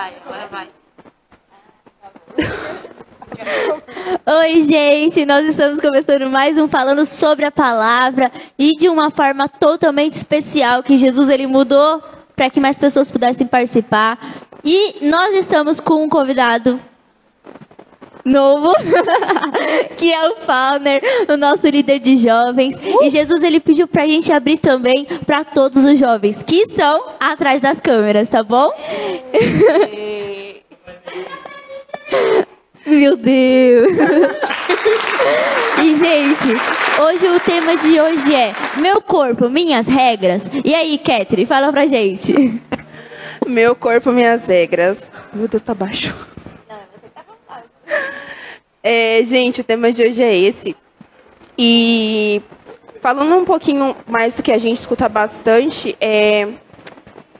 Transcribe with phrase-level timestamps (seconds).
[4.26, 9.46] Oi, gente, nós estamos começando mais um falando sobre a palavra e de uma forma
[9.46, 12.02] totalmente especial que Jesus ele mudou
[12.34, 14.18] para que mais pessoas pudessem participar.
[14.64, 16.80] E nós estamos com um convidado
[18.24, 18.72] novo,
[19.96, 22.76] que é o Fauner, o nosso líder de jovens.
[23.02, 27.60] E Jesus ele pediu pra gente abrir também para todos os jovens que estão atrás
[27.60, 28.70] das câmeras, tá bom?
[32.86, 33.96] Meu Deus.
[35.82, 36.48] E gente,
[37.00, 40.50] hoje o tema de hoje é meu corpo, minhas regras.
[40.62, 42.60] E aí, Ketri, fala pra gente.
[43.46, 45.10] Meu corpo, minhas regras.
[45.32, 46.14] Meu Deus, tá baixo.
[48.82, 50.74] É, gente, o tema de hoje é esse.
[51.58, 52.42] E
[53.00, 56.48] falando um pouquinho mais do que a gente escuta bastante, é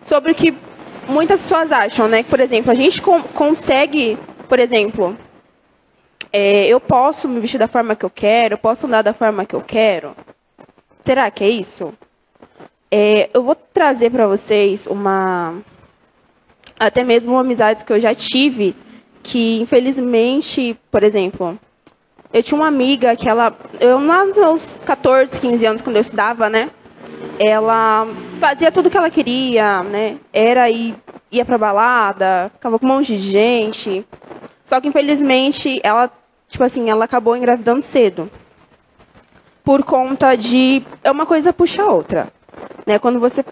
[0.02, 0.54] sobre o que
[1.08, 2.22] muitas pessoas acham, né?
[2.22, 4.18] Por exemplo, a gente consegue,
[4.48, 5.16] por exemplo,
[6.32, 9.46] é, eu posso me vestir da forma que eu quero, eu posso andar da forma
[9.46, 10.14] que eu quero.
[11.02, 11.94] Será que é isso?
[12.90, 15.54] É, eu vou trazer para vocês uma
[16.78, 18.74] até mesmo amizades que eu já tive
[19.22, 21.58] que infelizmente, por exemplo,
[22.32, 26.02] eu tinha uma amiga que ela, eu lá nos meus 14, 15 anos quando eu
[26.02, 26.70] estudava, né?
[27.38, 28.06] Ela
[28.38, 30.16] fazia tudo o que ela queria, né?
[30.32, 30.94] Era ir,
[31.30, 34.06] ia pra balada, ficava com um monte de gente.
[34.64, 36.08] Só que infelizmente ela,
[36.48, 38.30] tipo assim, ela acabou engravidando cedo.
[39.64, 42.28] Por conta de é uma coisa puxa a outra,
[42.86, 42.98] né?
[42.98, 43.44] Quando você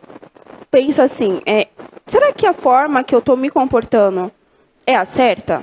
[0.70, 1.66] pensa assim, é,
[2.06, 4.30] será que a forma que eu tô me comportando
[4.88, 5.62] é a certa?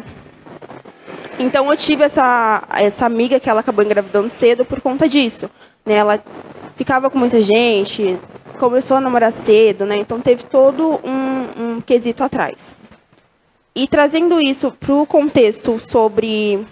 [1.39, 5.49] Então eu tive essa, essa amiga que ela acabou engravidando cedo por conta disso.
[5.83, 5.95] Né?
[5.95, 6.23] Ela
[6.75, 8.19] ficava com muita gente,
[8.59, 9.95] começou a namorar cedo, né?
[9.95, 12.75] Então teve todo um, um quesito atrás.
[13.73, 16.63] E trazendo isso para o contexto sobre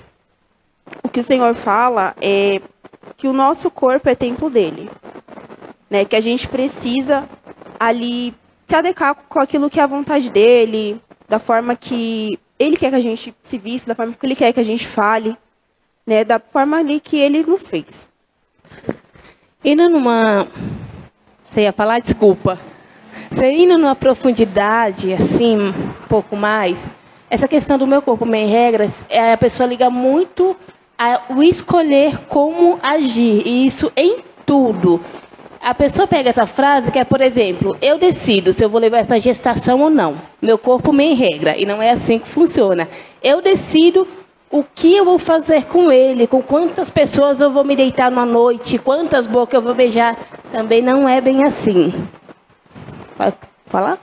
[1.04, 2.62] o que o Senhor fala, é
[3.18, 4.92] que o nosso corpo é templo dele.
[5.90, 6.06] Né?
[6.06, 7.28] Que a gente precisa
[7.80, 8.32] ali
[8.68, 12.96] se adequar com aquilo que é a vontade dele, da forma que ele quer que
[12.96, 15.38] a gente se vista, da forma que ele quer que a gente fale,
[16.06, 18.10] né, da forma ali que ele nos fez.
[19.64, 20.48] Indo numa.
[21.46, 22.00] Você ia falar?
[22.00, 22.60] Desculpa.
[23.32, 26.78] Você indo numa profundidade, assim, um pouco mais,
[27.30, 30.56] essa questão do meu corpo, minhas regras, é, a pessoa liga muito
[30.98, 35.02] ao escolher como agir, e isso em tudo.
[35.64, 38.98] A pessoa pega essa frase que é, por exemplo, eu decido se eu vou levar
[38.98, 40.16] essa gestação ou não.
[40.42, 42.90] Meu corpo me regra, e não é assim que funciona.
[43.24, 44.06] Eu decido
[44.52, 48.26] o que eu vou fazer com ele, com quantas pessoas eu vou me deitar numa
[48.26, 50.18] noite, quantas bocas eu vou beijar.
[50.52, 51.94] Também não é bem assim.
[53.16, 53.38] Pode
[53.68, 53.98] falar?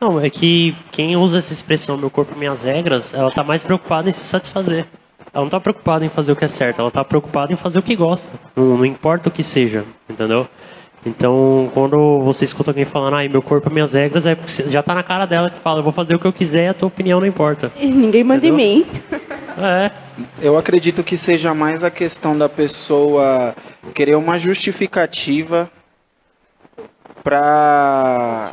[0.00, 4.08] Não, é que quem usa essa expressão meu corpo, minhas regras, ela está mais preocupada
[4.08, 4.86] em se satisfazer.
[5.34, 7.80] Ela não está preocupada em fazer o que é certo, ela está preocupada em fazer
[7.80, 8.38] o que gosta.
[8.54, 10.46] Não, não importa o que seja, entendeu?
[11.06, 14.36] Então, quando você escuta alguém falando, ai, meu corpo, minhas regras, é
[14.66, 16.74] já tá na cara dela que fala, eu vou fazer o que eu quiser, a
[16.74, 17.70] tua opinião não importa.
[17.76, 18.66] E ninguém manda Entendeu?
[18.66, 18.86] em mim.
[19.58, 19.90] É.
[20.42, 23.54] Eu acredito que seja mais a questão da pessoa
[23.94, 25.70] querer uma justificativa
[27.22, 28.52] para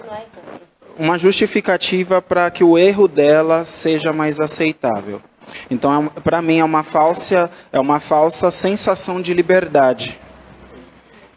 [0.98, 5.22] uma justificativa para que o erro dela seja mais aceitável.
[5.70, 10.20] Então, para mim é uma falsa é uma falsa sensação de liberdade.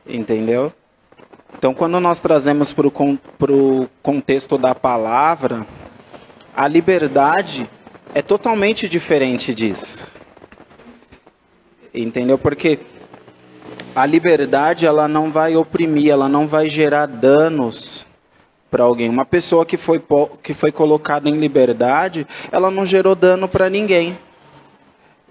[0.07, 0.73] Entendeu?
[1.59, 5.67] Então, quando nós trazemos para o contexto da palavra,
[6.55, 7.67] a liberdade
[8.15, 10.07] é totalmente diferente disso.
[11.95, 12.37] Entendeu?
[12.37, 12.79] Porque
[13.95, 18.05] a liberdade ela não vai oprimir, ela não vai gerar danos
[18.71, 19.09] para alguém.
[19.09, 20.03] Uma pessoa que foi,
[20.43, 24.19] que foi colocada em liberdade, ela não gerou dano para ninguém.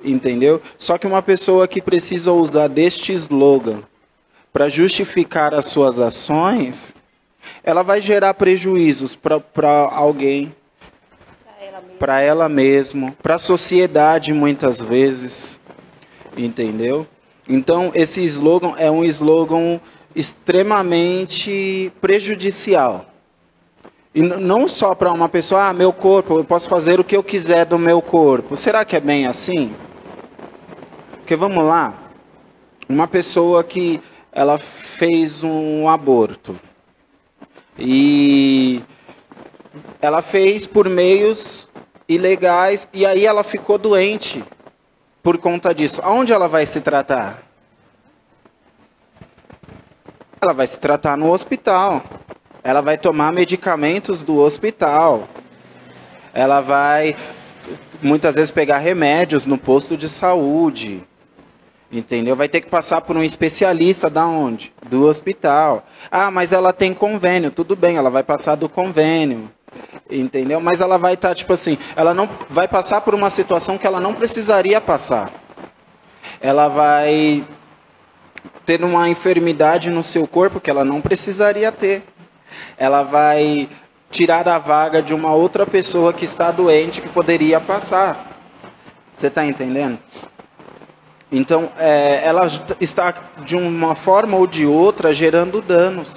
[0.04, 0.60] Entendeu?
[0.76, 3.84] Só que uma pessoa que precisa usar deste slogan
[4.56, 6.96] para justificar as suas ações,
[7.62, 10.56] ela vai gerar prejuízos para alguém,
[12.00, 15.60] para ela mesma, para a sociedade muitas vezes,
[16.38, 17.06] entendeu?
[17.50, 19.78] Então esse slogan é um slogan
[20.16, 23.08] extremamente prejudicial.
[24.14, 27.24] E não só para uma pessoa, ah, meu corpo, eu posso fazer o que eu
[27.24, 28.56] quiser do meu corpo.
[28.56, 29.76] Será que é bem assim?
[31.18, 31.94] Porque vamos lá,
[32.88, 34.00] uma pessoa que
[34.36, 36.60] ela fez um aborto.
[37.80, 38.84] E
[40.02, 41.70] ela fez por meios
[42.08, 44.44] ilegais e aí ela ficou doente
[45.24, 46.02] por conta disso.
[46.04, 47.44] Aonde ela vai se tratar?
[50.42, 52.04] Ela vai se tratar no hospital.
[52.62, 55.30] Ela vai tomar medicamentos do hospital.
[56.34, 57.16] Ela vai
[58.02, 61.02] muitas vezes pegar remédios no posto de saúde.
[61.92, 62.36] Entendeu?
[62.36, 64.74] Vai ter que passar por um especialista da onde?
[64.90, 65.86] Do hospital.
[66.12, 67.52] Ah, mas ela tem convênio.
[67.52, 69.50] Tudo bem, ela vai passar do convênio.
[70.10, 70.60] Entendeu?
[70.60, 73.88] Mas ela vai estar, tá, tipo assim, ela não vai passar por uma situação que
[73.88, 75.32] ela não precisaria passar.
[76.42, 77.44] Ela vai
[78.66, 82.04] ter uma enfermidade no seu corpo que ela não precisaria ter.
[82.78, 83.70] Ela vai
[84.10, 88.32] tirar a vaga de uma outra pessoa que está doente que poderia passar.
[89.18, 90.00] Você está entendendo?
[91.32, 92.48] Então, é, ela
[92.80, 93.14] está
[93.44, 96.10] de uma forma ou de outra gerando danos,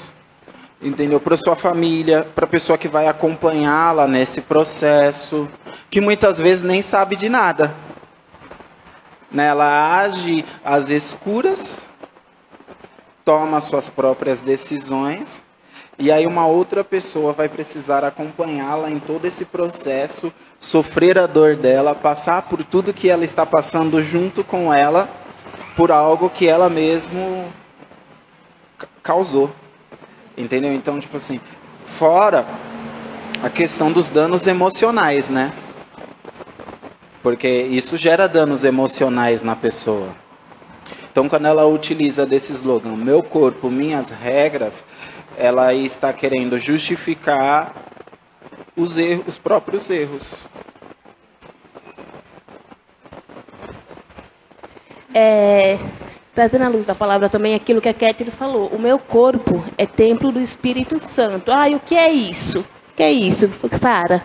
[0.81, 1.19] entendeu?
[1.19, 5.49] Para sua família, para a pessoa que vai acompanhá-la nesse processo,
[5.91, 7.75] que muitas vezes nem sabe de nada.
[9.31, 9.49] Né?
[9.49, 11.83] Ela age às escuras,
[13.25, 15.43] toma suas próprias decisões
[15.99, 21.57] e aí uma outra pessoa vai precisar acompanhá-la em todo esse processo, sofrer a dor
[21.57, 25.09] dela, passar por tudo que ela está passando junto com ela,
[25.77, 27.47] por algo que ela mesmo
[29.03, 29.51] causou.
[30.37, 30.73] Entendeu?
[30.73, 31.41] Então, tipo assim,
[31.87, 32.45] fora
[33.43, 35.53] a questão dos danos emocionais, né?
[37.23, 40.09] Porque isso gera danos emocionais na pessoa.
[41.11, 44.85] Então, quando ela utiliza desse slogan, meu corpo, minhas regras,
[45.37, 47.88] ela está querendo justificar
[48.79, 50.39] os, erros, os próprios erros.
[55.13, 55.77] É,
[56.35, 58.69] trazendo à luz da palavra também aquilo que a Kétine falou.
[58.69, 61.51] O meu corpo é templo do Espírito Santo.
[61.51, 62.61] Ah, o que é isso?
[62.61, 64.25] O que é isso, Sara?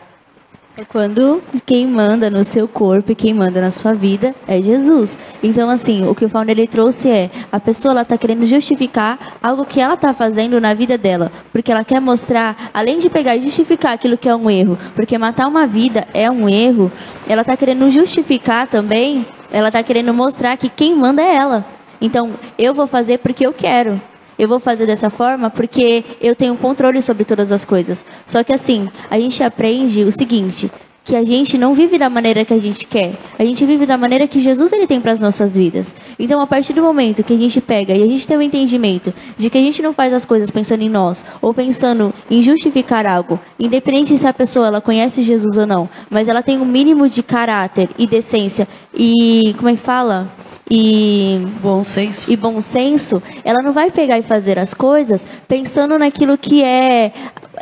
[0.75, 5.19] É quando quem manda no seu corpo e quem manda na sua vida é Jesus.
[5.43, 9.37] Então, assim, o que o Fauner ele trouxe é a pessoa ela está querendo justificar
[9.39, 13.37] algo que ela está fazendo na vida dela, porque ela quer mostrar, além de pegar
[13.37, 16.91] e justificar aquilo que é um erro, porque matar uma vida é um erro,
[17.27, 21.63] ela está querendo justificar também, ela está querendo mostrar que quem manda é ela.
[22.01, 24.01] Então, eu vou fazer porque eu quero.
[24.37, 28.05] Eu vou fazer dessa forma porque eu tenho controle sobre todas as coisas.
[28.25, 30.71] Só que assim, a gente aprende o seguinte,
[31.05, 33.13] que a gente não vive da maneira que a gente quer.
[33.37, 35.93] A gente vive da maneira que Jesus ele tem para as nossas vidas.
[36.17, 38.43] Então, a partir do momento que a gente pega e a gente tem o um
[38.43, 42.41] entendimento de que a gente não faz as coisas pensando em nós ou pensando em
[42.41, 46.65] justificar algo, independente se a pessoa ela conhece Jesus ou não, mas ela tem um
[46.65, 50.31] mínimo de caráter e decência e como é que fala?
[50.75, 52.31] E bom senso.
[52.31, 57.11] E bom senso, ela não vai pegar e fazer as coisas pensando naquilo que é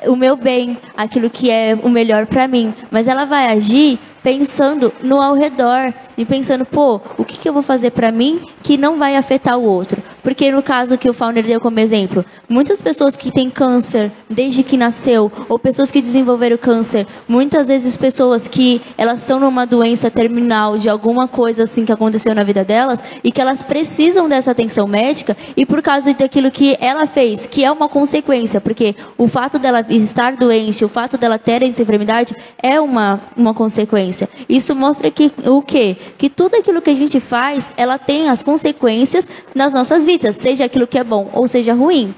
[0.08, 4.94] o meu bem, aquilo que é o melhor para mim, mas ela vai agir pensando
[5.04, 8.78] no ao redor e pensando, pô, o que, que eu vou fazer para mim que
[8.78, 10.02] não vai afetar o outro?
[10.24, 14.64] Porque no caso que o Fauner deu como exemplo, muitas pessoas que têm câncer desde
[14.64, 20.12] que nasceu, ou pessoas que desenvolveram câncer, muitas vezes pessoas que elas estão numa doença
[20.12, 24.52] terminal de alguma coisa assim que aconteceu na vida delas e que elas precisam dessa
[24.52, 29.28] atenção médica e por causa daquilo que ela fez, que é uma consequência, porque o
[29.28, 34.30] fato dela estar doente, o fato dela ter essa enfermidade é uma, uma consequência.
[34.48, 35.96] Isso mostra que o quê?
[36.18, 40.66] Que tudo aquilo que a gente faz, ela tem as consequências nas nossas vidas, seja
[40.66, 42.14] aquilo que é bom ou seja ruim.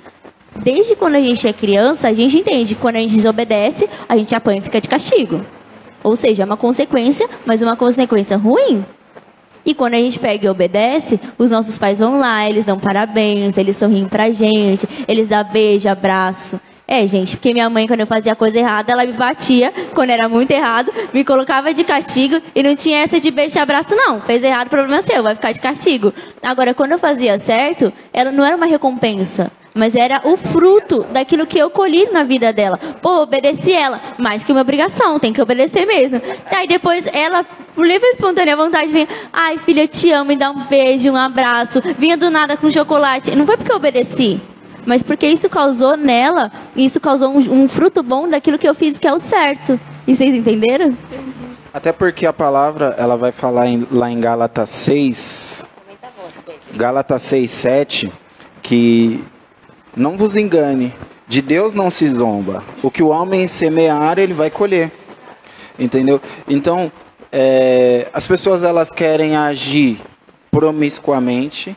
[0.55, 4.15] Desde quando a gente é criança, a gente entende que quando a gente desobedece, a
[4.15, 5.41] gente apanha e fica de castigo.
[6.03, 8.85] Ou seja, é uma consequência, mas uma consequência ruim.
[9.65, 13.57] E quando a gente pega e obedece, os nossos pais vão lá, eles dão parabéns,
[13.57, 16.59] eles sorriem pra gente, eles dão beijo, abraço.
[16.87, 20.27] É, gente, porque minha mãe, quando eu fazia coisa errada, ela me batia quando era
[20.27, 24.19] muito errado, me colocava de castigo e não tinha essa de beijo e abraço, não.
[24.19, 26.13] Fez errado, problema seu, vai ficar de castigo.
[26.41, 31.47] Agora, quando eu fazia certo, ela não era uma recompensa, mas era o fruto daquilo
[31.47, 32.77] que eu colhi na vida dela.
[33.01, 36.21] Pô, obedeci ela, mais que uma obrigação, tem que obedecer mesmo.
[36.51, 40.51] Aí depois ela, por livre e espontânea vontade, vinha, ai filha, te amo, me dá
[40.51, 41.81] um beijo, um abraço.
[41.97, 43.33] Vinha do nada com chocolate.
[43.37, 44.41] Não foi porque eu obedeci
[44.85, 48.97] mas porque isso causou nela, isso causou um, um, fruto bom daquilo que eu fiz
[48.97, 49.79] que é o certo.
[50.05, 50.97] E vocês entenderam?
[51.73, 55.67] Até porque a palavra, ela vai falar em, lá em Gálatas 6,
[56.75, 58.11] Gálatas 6, 7,
[58.61, 59.23] que
[59.95, 60.93] não vos engane,
[61.27, 62.63] de Deus não se zomba.
[62.81, 64.91] O que o homem semear, ele vai colher.
[65.77, 66.21] Entendeu?
[66.47, 66.91] Então,
[67.31, 69.99] é, as pessoas elas querem agir
[70.51, 71.75] promiscuamente,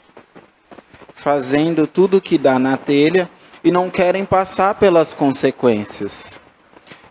[1.26, 3.28] fazendo tudo o que dá na telha
[3.64, 6.40] e não querem passar pelas consequências.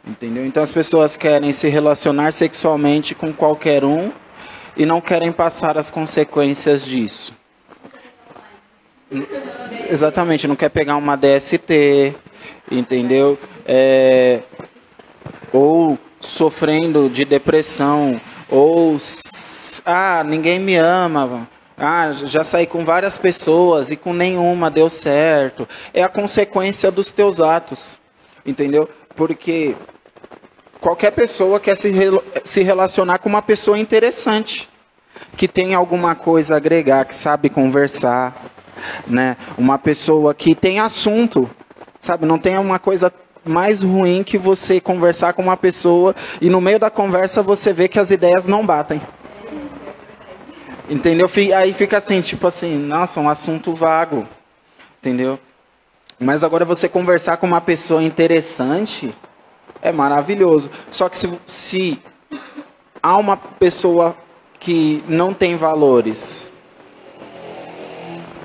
[0.08, 0.46] Entendeu?
[0.46, 4.14] Então as pessoas querem se relacionar sexualmente com qualquer um
[4.78, 7.34] e não querem passar as consequências disso.
[9.90, 12.16] Exatamente, não quer pegar uma DST,
[12.72, 13.38] entendeu?
[13.66, 14.44] É,
[15.52, 18.98] ou sofrendo de depressão ou
[19.86, 25.67] ah, ninguém me ama, ah, já saí com várias pessoas e com nenhuma deu certo.
[25.94, 28.00] É a consequência dos teus atos.
[28.46, 28.88] Entendeu?
[29.15, 29.75] Porque
[30.79, 31.91] qualquer pessoa quer se,
[32.44, 34.70] se relacionar com uma pessoa interessante,
[35.36, 38.36] que tem alguma coisa a agregar, que sabe conversar,
[39.08, 39.36] né?
[39.58, 41.50] Uma pessoa que tem assunto,
[42.00, 42.25] sabe?
[42.25, 43.12] Não tem uma coisa
[43.44, 47.88] mais ruim que você conversar com uma pessoa e no meio da conversa você vê
[47.88, 49.01] que as ideias não batem.
[50.89, 51.27] Entendeu?
[51.58, 54.27] Aí fica assim, tipo assim, nossa, um assunto vago.
[55.00, 55.39] Entendeu?
[56.20, 59.13] Mas agora você conversar com uma pessoa interessante
[59.82, 60.70] é maravilhoso.
[60.89, 62.01] Só que se, se
[63.01, 64.15] há uma pessoa
[64.60, 66.51] que não tem valores,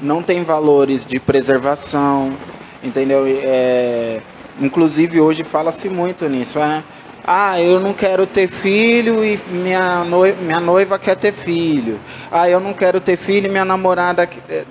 [0.03, 2.37] não tem valores de preservação,
[2.83, 3.25] entendeu?
[3.27, 4.21] É,
[4.61, 6.83] inclusive hoje fala-se muito nisso, é?
[7.25, 12.01] Ah, eu não quero ter filho e minha noiva, minha noiva quer ter filho.
[12.31, 14.65] Ah, eu não quero ter filho e minha namorada, eh,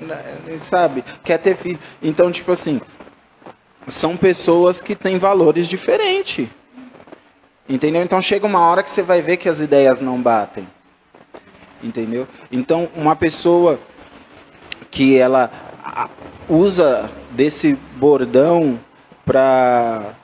[0.61, 1.79] sabe, quer ter filho.
[2.01, 2.81] Então, tipo assim,
[3.87, 6.47] são pessoas que têm valores diferentes.
[7.67, 8.01] Entendeu?
[8.01, 10.67] Então chega uma hora que você vai ver que as ideias não batem.
[11.83, 12.27] Entendeu?
[12.51, 13.79] Então, uma pessoa
[14.89, 15.51] que ela
[16.49, 18.79] usa desse bordão
[19.23, 20.15] para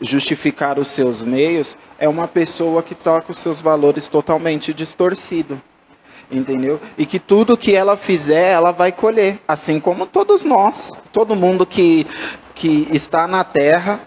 [0.00, 5.60] justificar os seus meios é uma pessoa que toca os seus valores totalmente distorcido.
[6.30, 6.80] Entendeu?
[6.96, 9.40] E que tudo que ela fizer, ela vai colher.
[9.48, 10.92] Assim como todos nós.
[11.12, 12.06] Todo mundo que,
[12.54, 14.00] que está na terra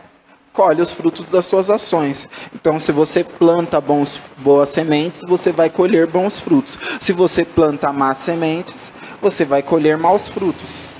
[0.53, 2.29] colhe os frutos das suas ações.
[2.53, 6.77] Então, se você planta bons, boas sementes, você vai colher bons frutos.
[7.01, 10.93] Se você planta más sementes, você vai colher maus frutos.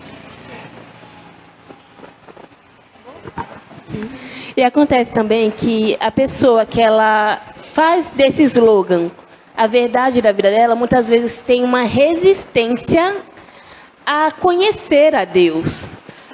[4.56, 7.42] E acontece também que a pessoa que ela
[7.74, 9.10] faz desse slogan
[9.56, 13.16] a verdade da vida dela, muitas vezes tem uma resistência
[14.06, 15.86] a conhecer a Deus,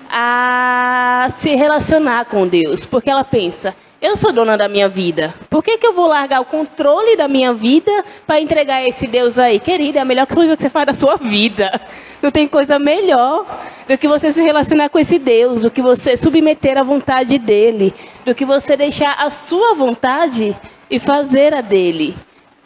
[0.09, 5.33] a se relacionar com Deus, porque ela pensa: eu sou dona da minha vida.
[5.49, 7.91] Por que, que eu vou largar o controle da minha vida
[8.25, 9.59] para entregar esse Deus aí?
[9.59, 11.79] Querida, é a melhor coisa que você faz da sua vida.
[12.21, 13.45] Não tem coisa melhor
[13.87, 17.93] do que você se relacionar com esse Deus, do que você submeter à vontade dele,
[18.25, 20.55] do que você deixar a sua vontade
[20.89, 22.15] e fazer a dele.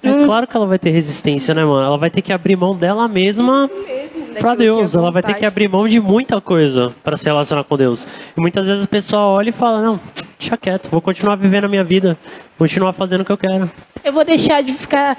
[0.04, 0.26] É hum.
[0.26, 1.88] claro que ela vai ter resistência, né, mano?
[1.88, 3.70] Ela vai ter que abrir mão dela mesma
[4.40, 4.94] para Deus.
[4.96, 8.06] Ela vai ter que abrir mão de muita coisa para se relacionar com Deus.
[8.36, 10.00] E muitas vezes a pessoa olha e fala: Não,
[10.44, 12.18] deixa quieto, vou continuar vivendo a minha vida,
[12.58, 13.72] continuar fazendo o que eu quero.
[14.04, 15.18] Eu vou deixar de ficar.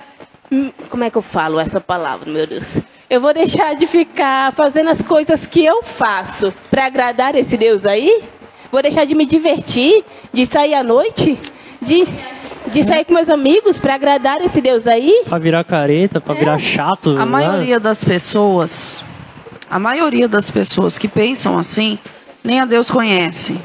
[0.53, 2.77] Hum, como é que eu falo essa palavra, meu Deus?
[3.09, 7.87] Eu vou deixar de ficar fazendo as coisas que eu faço para agradar esse Deus
[7.87, 8.23] aí?
[8.71, 11.39] Vou deixar de me divertir, de sair à noite,
[11.81, 12.07] de
[12.67, 15.23] de sair com meus amigos para agradar esse Deus aí?
[15.27, 16.39] Para virar careta, para é.
[16.39, 17.11] virar chato.
[17.11, 17.25] A né?
[17.27, 19.03] maioria das pessoas,
[19.71, 21.99] a maioria das pessoas que pensam assim,
[22.43, 23.61] nem a Deus conhece.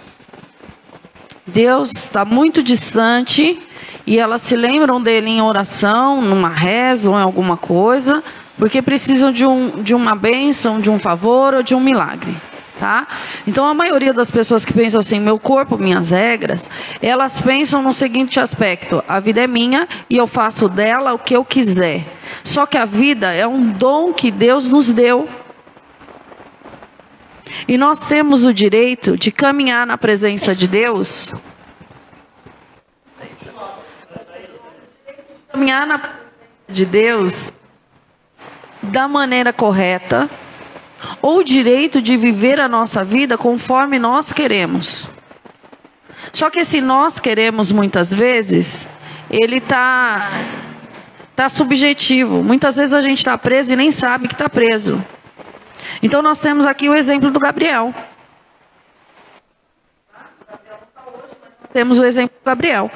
[1.50, 3.60] Deus está muito distante
[4.06, 8.24] e elas se lembram dele em oração, numa reza ou em alguma coisa,
[8.58, 12.36] porque precisam de, um, de uma bênção, de um favor ou de um milagre.
[12.80, 13.06] Tá?
[13.46, 16.70] Então a maioria das pessoas que pensam assim, meu corpo, minhas regras,
[17.02, 21.36] elas pensam no seguinte aspecto: a vida é minha e eu faço dela o que
[21.36, 22.06] eu quiser.
[22.42, 25.28] Só que a vida é um dom que Deus nos deu.
[27.68, 31.34] E nós temos o direito de caminhar na presença de Deus.
[35.52, 36.20] Caminhar na presença
[36.68, 37.52] de Deus
[38.82, 40.30] da maneira correta
[41.22, 45.08] ou o direito de viver a nossa vida conforme nós queremos.
[46.32, 48.88] Só que esse nós queremos muitas vezes,
[49.30, 50.30] ele está
[51.36, 52.44] tá subjetivo.
[52.44, 55.04] Muitas vezes a gente está preso e nem sabe que está preso.
[56.02, 57.94] Então nós temos aqui o exemplo do Gabriel.
[61.74, 62.92] Temos o exemplo do Gabriel.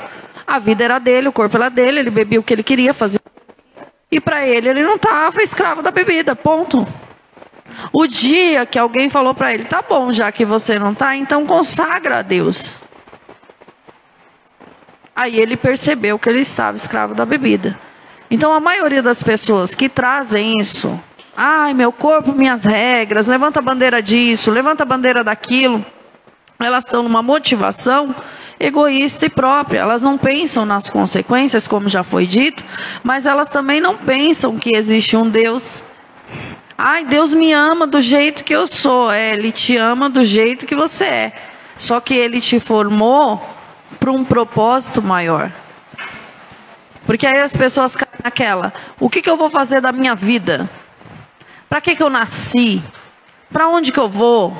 [0.46, 3.20] A vida era dele, o corpo era dele, ele bebia o que ele queria, fazer.
[4.12, 6.86] E para ele, ele não estava escravo da bebida, ponto.
[7.92, 11.46] O dia que alguém falou para ele: tá bom, já que você não tá, então
[11.46, 12.75] consagra a Deus.
[15.16, 17.80] Aí ele percebeu que ele estava escravo da bebida.
[18.30, 21.00] Então a maioria das pessoas que trazem isso,
[21.36, 25.86] ai, meu corpo, minhas regras, levanta a bandeira disso, levanta a bandeira daquilo,
[26.60, 28.16] elas estão numa motivação
[28.60, 29.80] egoísta e própria.
[29.80, 32.63] Elas não pensam nas consequências, como já foi dito,
[33.04, 35.84] mas elas também não pensam que existe um Deus
[36.78, 39.12] Ai, Deus me ama do jeito que eu sou.
[39.12, 41.34] É, Ele te ama do jeito que você é.
[41.78, 43.42] Só que Ele te formou
[44.00, 45.52] para um propósito maior.
[47.06, 50.70] Porque aí as pessoas caem naquela: o que, que eu vou fazer da minha vida?
[51.74, 52.84] Para que, que eu nasci?
[53.51, 54.56] Para onde que eu vou?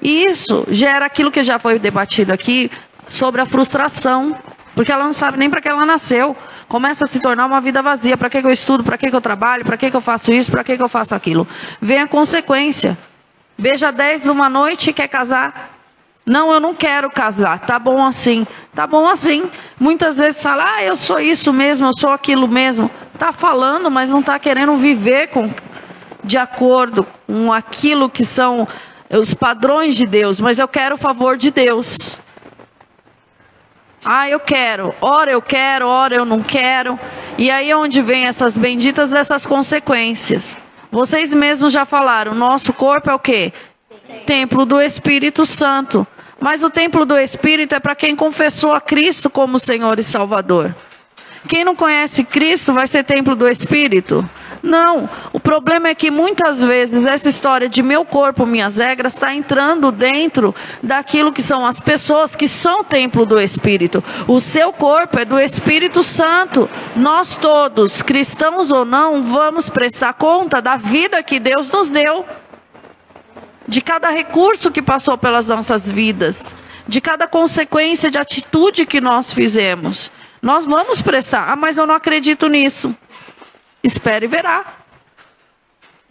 [0.00, 2.70] E isso gera aquilo que já foi debatido aqui
[3.08, 4.38] sobre a frustração,
[4.72, 6.36] porque ela não sabe nem para que ela nasceu.
[6.68, 8.16] Começa a se tornar uma vida vazia.
[8.16, 8.84] Para que, que eu estudo?
[8.84, 9.64] Para que, que eu trabalho?
[9.64, 10.52] Para que, que eu faço isso?
[10.52, 11.48] Para que, que eu faço aquilo?
[11.82, 12.96] Vem a consequência.
[13.58, 15.80] Beija 10 numa noite e quer casar.
[16.24, 17.58] Não, eu não quero casar.
[17.58, 18.46] Tá bom assim.
[18.72, 19.50] Tá bom assim.
[19.80, 22.88] Muitas vezes fala, ah, eu sou isso mesmo, eu sou aquilo mesmo.
[23.18, 25.50] Tá falando, mas não tá querendo viver com,
[26.22, 28.66] de acordo com aquilo que são
[29.10, 30.40] os padrões de Deus.
[30.40, 32.18] Mas eu quero o favor de Deus.
[34.04, 34.94] Ah, eu quero.
[35.00, 36.98] Ora eu quero, ora eu não quero.
[37.36, 40.56] E aí é onde vem essas benditas dessas consequências.
[40.90, 43.52] Vocês mesmos já falaram, nosso corpo é o quê?
[44.26, 46.06] Templo do Espírito Santo.
[46.40, 50.74] Mas o templo do Espírito é para quem confessou a Cristo como Senhor e Salvador.
[51.46, 54.28] Quem não conhece Cristo vai ser templo do Espírito?
[54.62, 55.08] Não.
[55.32, 59.90] O problema é que muitas vezes essa história de meu corpo, minhas regras, está entrando
[59.90, 64.04] dentro daquilo que são as pessoas que são templo do Espírito.
[64.28, 66.68] O seu corpo é do Espírito Santo.
[66.94, 72.24] Nós todos, cristãos ou não, vamos prestar conta da vida que Deus nos deu.
[73.66, 76.54] De cada recurso que passou pelas nossas vidas.
[76.86, 80.10] De cada consequência de atitude que nós fizemos.
[80.42, 81.50] Nós vamos prestar.
[81.50, 82.94] Ah, mas eu não acredito nisso.
[83.82, 84.64] Espere e verá.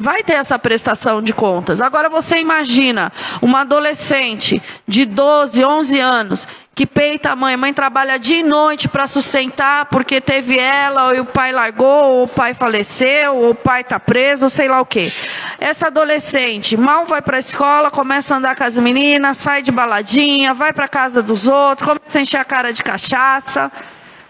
[0.01, 1.81] Vai ter essa prestação de contas.
[1.81, 7.55] Agora você imagina uma adolescente de 12, 11 anos que peita a mãe.
[7.55, 12.05] A mãe trabalha dia e noite para sustentar porque teve ela, ou o pai largou,
[12.05, 15.11] ou o pai faleceu, ou o pai está preso, sei lá o quê.
[15.59, 19.69] Essa adolescente mal vai para a escola, começa a andar com as meninas, sai de
[19.73, 23.69] baladinha, vai para casa dos outros, começa a encher a cara de cachaça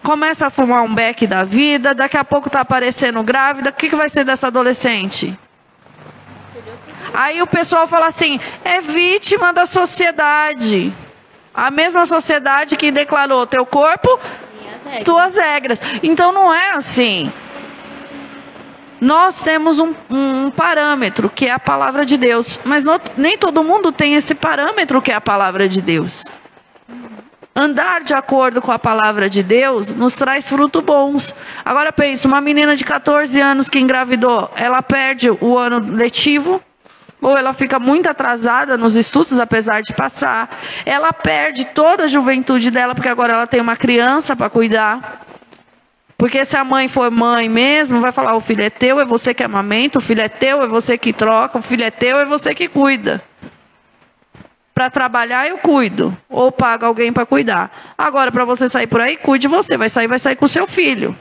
[0.02, 3.88] começa a fumar um beck da vida, daqui a pouco está aparecendo grávida, o que,
[3.88, 5.38] que vai ser dessa adolescente?
[7.12, 10.92] Aí o pessoal fala assim: é vítima da sociedade.
[11.52, 14.18] A mesma sociedade que declarou teu corpo,
[15.04, 15.80] tuas regras.
[16.02, 17.30] Então não é assim.
[19.00, 23.64] Nós temos um, um, parâmetro que é a palavra de Deus, mas não, nem todo
[23.64, 26.26] mundo tem esse parâmetro que é a palavra de Deus.
[27.60, 31.34] Andar de acordo com a palavra de Deus nos traz frutos bons.
[31.62, 36.62] Agora pense, uma menina de 14 anos que engravidou, ela perde o ano letivo,
[37.20, 40.58] ou ela fica muito atrasada nos estudos, apesar de passar.
[40.86, 45.26] Ela perde toda a juventude dela, porque agora ela tem uma criança para cuidar.
[46.16, 49.34] Porque se a mãe for mãe mesmo, vai falar: o filho é teu, é você
[49.34, 52.24] que amamenta, o filho é teu, é você que troca, o filho é teu, é
[52.24, 53.22] você que cuida
[54.80, 57.92] para trabalhar eu cuido, ou pago alguém para cuidar.
[57.98, 61.14] Agora, para você sair por aí, cuide você, vai sair, vai sair com seu filho.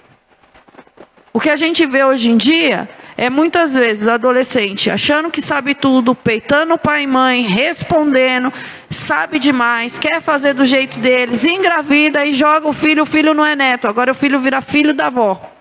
[1.34, 5.76] O que a gente vê hoje em dia é muitas vezes adolescente achando que sabe
[5.76, 8.54] tudo, peitando pai e mãe, respondendo,
[8.89, 13.45] sabe demais, quer fazer do jeito deles, engravida e joga o filho, o filho não
[13.45, 15.52] é neto, agora o filho vira filho da avó.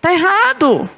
[0.00, 0.90] Tá errado.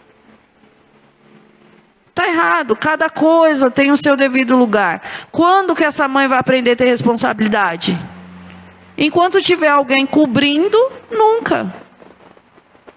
[2.21, 2.77] Está errado.
[2.77, 5.01] Cada coisa tem o seu devido lugar.
[5.33, 7.99] Quando que essa mãe vai aprender a ter responsabilidade?
[8.99, 10.77] Enquanto tiver alguém cobrindo,
[11.11, 11.73] nunca.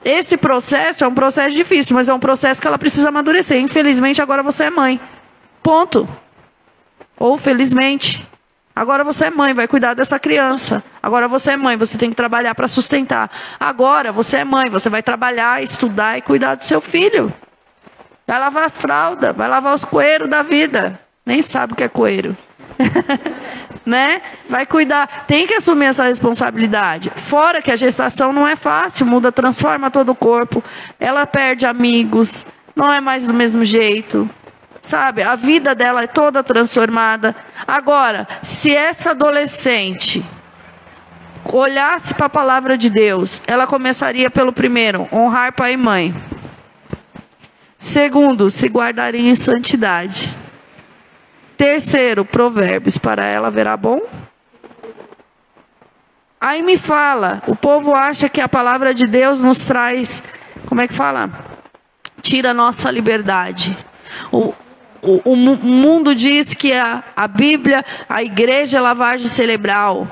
[0.03, 3.57] Esse processo é um processo difícil, mas é um processo que ela precisa amadurecer.
[3.59, 4.99] Infelizmente, agora você é mãe.
[5.61, 6.05] Ponto.
[7.17, 8.27] Ou felizmente.
[8.75, 10.83] Agora você é mãe, vai cuidar dessa criança.
[11.01, 13.31] Agora você é mãe, você tem que trabalhar para sustentar.
[13.57, 17.33] Agora você é mãe, você vai trabalhar, estudar e cuidar do seu filho.
[18.25, 20.99] Vai lavar as fraldas, vai lavar os coeiros da vida.
[21.25, 22.35] Nem sabe o que é coeiro.
[23.85, 24.21] né?
[24.49, 25.25] Vai cuidar.
[25.27, 27.11] Tem que assumir essa responsabilidade.
[27.15, 30.63] Fora que a gestação não é fácil, muda, transforma todo o corpo.
[30.99, 34.29] Ela perde amigos, não é mais do mesmo jeito.
[34.81, 35.23] Sabe?
[35.23, 37.35] A vida dela é toda transformada.
[37.65, 40.23] Agora, se essa adolescente
[41.45, 46.13] olhasse para a palavra de Deus, ela começaria pelo primeiro, honrar pai e mãe.
[47.83, 50.29] Segundo, se guardarem em santidade.
[51.57, 53.99] Terceiro, provérbios, para ela verá bom.
[56.39, 60.23] Aí me fala, o povo acha que a palavra de Deus nos traz,
[60.65, 61.29] como é que fala?
[62.21, 63.77] Tira a nossa liberdade.
[64.31, 64.53] O,
[65.01, 70.07] o, o mundo diz que a, a Bíblia, a igreja é lavagem cerebral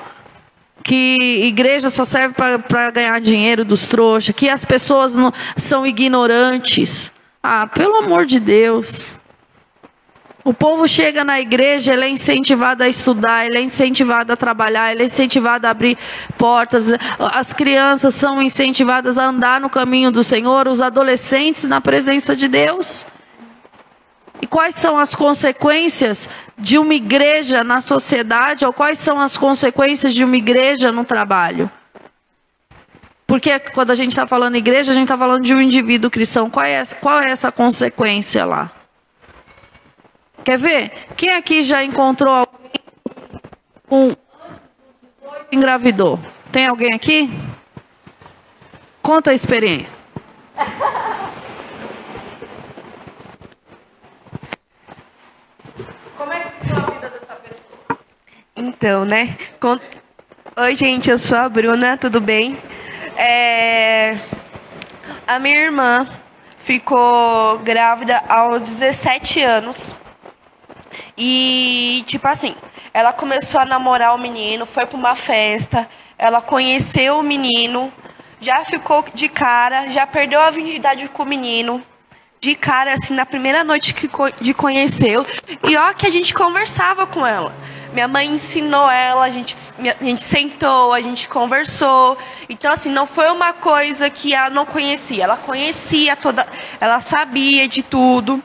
[0.84, 2.36] que igreja só serve
[2.68, 7.14] para ganhar dinheiro dos trouxas, que as pessoas não, são ignorantes.
[7.44, 9.16] Ah, pelo amor de Deus.
[10.44, 14.92] O povo chega na igreja, ele é incentivado a estudar, ele é incentivado a trabalhar,
[14.92, 15.98] ele é incentivado a abrir
[16.38, 16.92] portas.
[17.20, 22.48] As crianças são incentivadas a andar no caminho do Senhor, os adolescentes na presença de
[22.48, 23.06] Deus.
[24.42, 26.28] E quais são as consequências
[26.58, 31.70] de uma igreja na sociedade, ou quais são as consequências de uma igreja no trabalho?
[33.32, 36.50] Porque quando a gente está falando igreja, a gente está falando de um indivíduo cristão.
[36.50, 38.70] Qual é, essa, qual é essa consequência lá?
[40.44, 40.92] Quer ver?
[41.16, 42.72] Quem aqui já encontrou alguém
[43.88, 44.14] com
[45.50, 46.20] engravidou?
[46.52, 47.30] Tem alguém aqui?
[49.02, 49.96] Conta a experiência.
[56.18, 58.00] Como é que foi a vida dessa pessoa?
[58.58, 59.38] Então, né?
[59.58, 59.80] Con-
[60.58, 62.58] Oi, gente, eu sou a Bruna, tudo bem?
[63.24, 64.18] É,
[65.28, 66.10] A minha irmã
[66.58, 69.96] ficou grávida aos 17 anos.
[71.16, 72.56] E, tipo assim,
[72.92, 77.94] ela começou a namorar o menino, foi pra uma festa, ela conheceu o menino,
[78.40, 81.80] já ficou de cara, já perdeu a virgindade com o menino.
[82.40, 84.10] De cara, assim, na primeira noite que
[84.42, 85.24] de conheceu.
[85.70, 87.54] E ó que a gente conversava com ela.
[87.94, 92.18] Minha mãe ensinou ela, a gente, a gente sentou, a gente conversou.
[92.48, 95.26] Então, assim, não foi uma coisa que ela não conhecia.
[95.26, 96.48] Ela conhecia toda.
[96.80, 98.42] Ela sabia de tudo.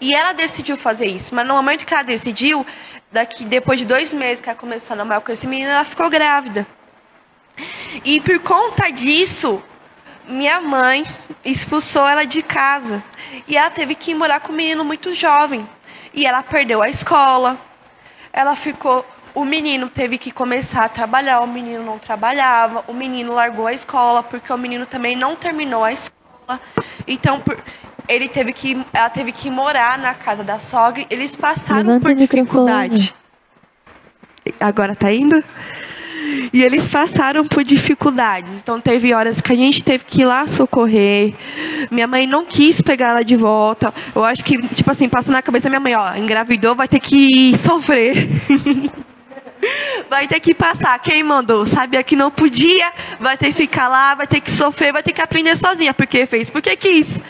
[0.00, 1.34] E ela decidiu fazer isso.
[1.34, 2.64] Mas no momento que ela decidiu,
[3.12, 6.08] daqui depois de dois meses que ela começou a namorar com esse menino, ela ficou
[6.08, 6.66] grávida.
[8.04, 9.62] E por conta disso,
[10.26, 11.06] minha mãe
[11.44, 13.02] expulsou ela de casa.
[13.46, 15.68] E ela teve que ir morar com o menino muito jovem.
[16.14, 17.65] E ela perdeu a escola.
[18.36, 19.04] Ela ficou.
[19.34, 23.72] O menino teve que começar a trabalhar, o menino não trabalhava, o menino largou a
[23.72, 26.60] escola, porque o menino também não terminou a escola.
[27.06, 27.58] Então, por-
[28.08, 31.04] ele teve que, ela teve que morar na casa da sogra.
[31.10, 33.14] Eles passaram Levanta por dificuldade.
[34.60, 35.42] Agora tá indo?
[36.52, 38.60] E eles passaram por dificuldades.
[38.62, 41.34] Então teve horas que a gente teve que ir lá socorrer.
[41.90, 43.92] Minha mãe não quis pegar ela de volta.
[44.14, 47.00] Eu acho que, tipo assim, passou na cabeça da minha mãe, ó, engravidou, vai ter
[47.00, 48.28] que sofrer.
[50.08, 50.98] vai ter que passar.
[50.98, 51.66] Quem mandou?
[51.66, 55.12] Sabia que não podia, vai ter que ficar lá, vai ter que sofrer, vai ter
[55.12, 55.92] que aprender sozinha.
[55.92, 57.20] Porque fez, porque quis.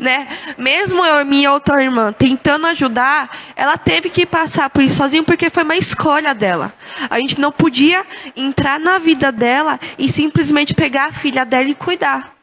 [0.00, 0.26] Né?
[0.56, 5.50] Mesmo eu minha outra irmã tentando ajudar, ela teve que passar por isso sozinha porque
[5.50, 6.72] foi uma escolha dela.
[7.10, 8.02] A gente não podia
[8.34, 12.34] entrar na vida dela e simplesmente pegar a filha dela e cuidar.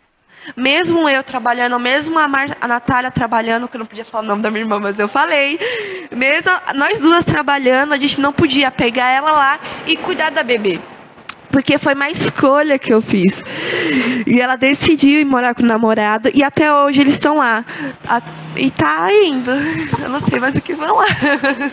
[0.56, 4.28] Mesmo eu trabalhando, mesmo a, Mar a Natália trabalhando, que eu não podia falar o
[4.28, 5.60] nome da minha irmã, mas eu falei.
[6.16, 10.80] Mesmo nós duas trabalhando, a gente não podia pegar ela lá e cuidar da bebê.
[11.52, 13.44] Porque foi uma escolha que eu fiz.
[14.26, 17.66] E ela decidiu ir morar com o namorado e até hoje eles estão lá.
[18.08, 18.22] A-
[18.56, 19.52] e tá indo.
[20.02, 21.06] Eu não sei mais o que falar.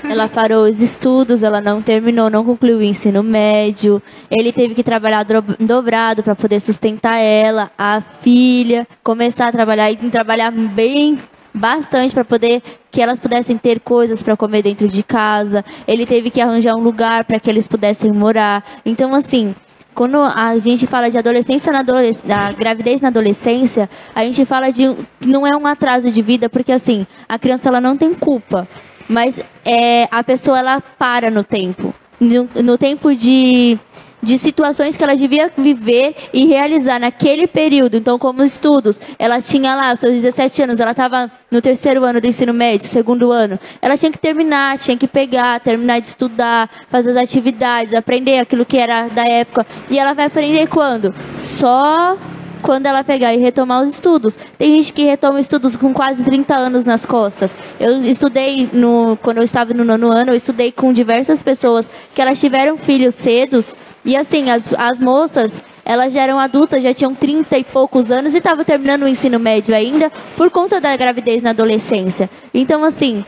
[0.08, 4.02] Ela parou os estudos, ela não terminou, não concluiu o ensino médio.
[4.30, 5.24] Ele teve que trabalhar
[5.58, 11.18] dobrado para poder sustentar ela, a filha, começar a trabalhar e trabalhar bem
[11.56, 15.64] bastante para poder que elas pudessem ter coisas para comer dentro de casa.
[15.86, 18.62] Ele teve que arranjar um lugar para que eles pudessem morar.
[18.84, 19.54] Então assim,
[19.94, 24.94] quando a gente fala de adolescência na da gravidez na adolescência, a gente fala de
[25.24, 28.66] não é um atraso de vida, porque assim, a criança ela não tem culpa,
[29.08, 33.78] mas é, a pessoa ela para no tempo, no, no tempo de
[34.24, 37.96] de situações que ela devia viver e realizar naquele período.
[37.96, 42.20] Então, como estudos, ela tinha lá os seus 17 anos, ela estava no terceiro ano
[42.20, 43.58] do ensino médio, segundo ano.
[43.80, 48.64] Ela tinha que terminar, tinha que pegar, terminar de estudar, fazer as atividades, aprender aquilo
[48.64, 49.66] que era da época.
[49.90, 51.14] E ela vai aprender quando?
[51.32, 52.16] Só
[52.64, 54.38] quando ela pegar e retomar os estudos.
[54.56, 57.54] Tem gente que retoma estudos com quase 30 anos nas costas.
[57.78, 62.22] Eu estudei, no, quando eu estava no nono ano, eu estudei com diversas pessoas que
[62.22, 63.76] elas tiveram filhos cedos.
[64.02, 68.32] E assim, as, as moças, elas já eram adultas, já tinham 30 e poucos anos
[68.32, 72.30] e estavam terminando o ensino médio ainda por conta da gravidez na adolescência.
[72.54, 73.22] Então, assim,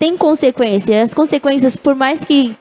[0.00, 0.96] tem consequências.
[0.96, 2.56] As consequências, por mais que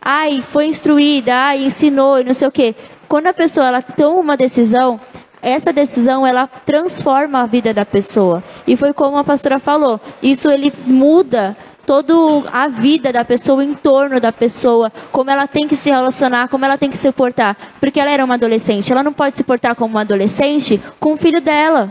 [0.00, 2.74] ai, foi instruída, ai, ensinou e não sei o quê.
[3.06, 4.98] Quando a pessoa ela toma uma decisão,
[5.42, 8.42] essa decisão ela transforma a vida da pessoa.
[8.66, 12.12] E foi como a pastora falou, isso ele muda toda
[12.52, 16.64] a vida da pessoa, o entorno da pessoa, como ela tem que se relacionar, como
[16.64, 17.56] ela tem que se portar.
[17.80, 21.16] Porque ela era uma adolescente, ela não pode se portar como uma adolescente com o
[21.16, 21.90] filho dela.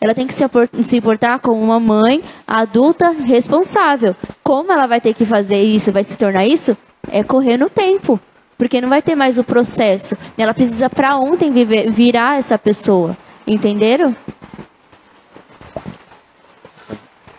[0.00, 4.16] Ela tem que se portar como uma mãe adulta responsável.
[4.42, 6.76] Como ela vai ter que fazer isso, vai se tornar isso?
[7.10, 8.18] É correr no tempo.
[8.56, 10.16] Porque não vai ter mais o processo.
[10.38, 13.16] Ela precisa para ontem viver, virar essa pessoa.
[13.46, 14.16] Entenderam?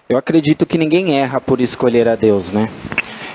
[0.08, 2.69] eu acredito que ninguém erra por escolher a Deus, né?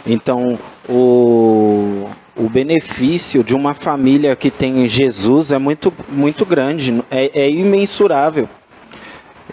[0.07, 7.43] Então, o, o benefício de uma família que tem Jesus é muito, muito grande, é,
[7.43, 8.49] é imensurável.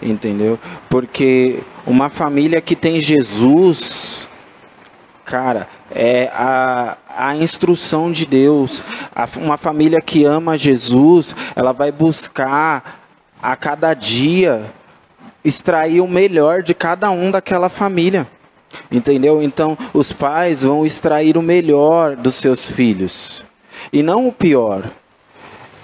[0.00, 0.58] Entendeu?
[0.88, 4.28] Porque uma família que tem Jesus,
[5.24, 8.82] cara, é a, a instrução de Deus.
[9.14, 13.00] A, uma família que ama Jesus, ela vai buscar
[13.40, 14.72] a cada dia
[15.44, 18.26] extrair o melhor de cada um daquela família.
[18.90, 19.42] Entendeu?
[19.42, 23.44] Então, os pais vão extrair o melhor dos seus filhos
[23.92, 24.90] e não o pior.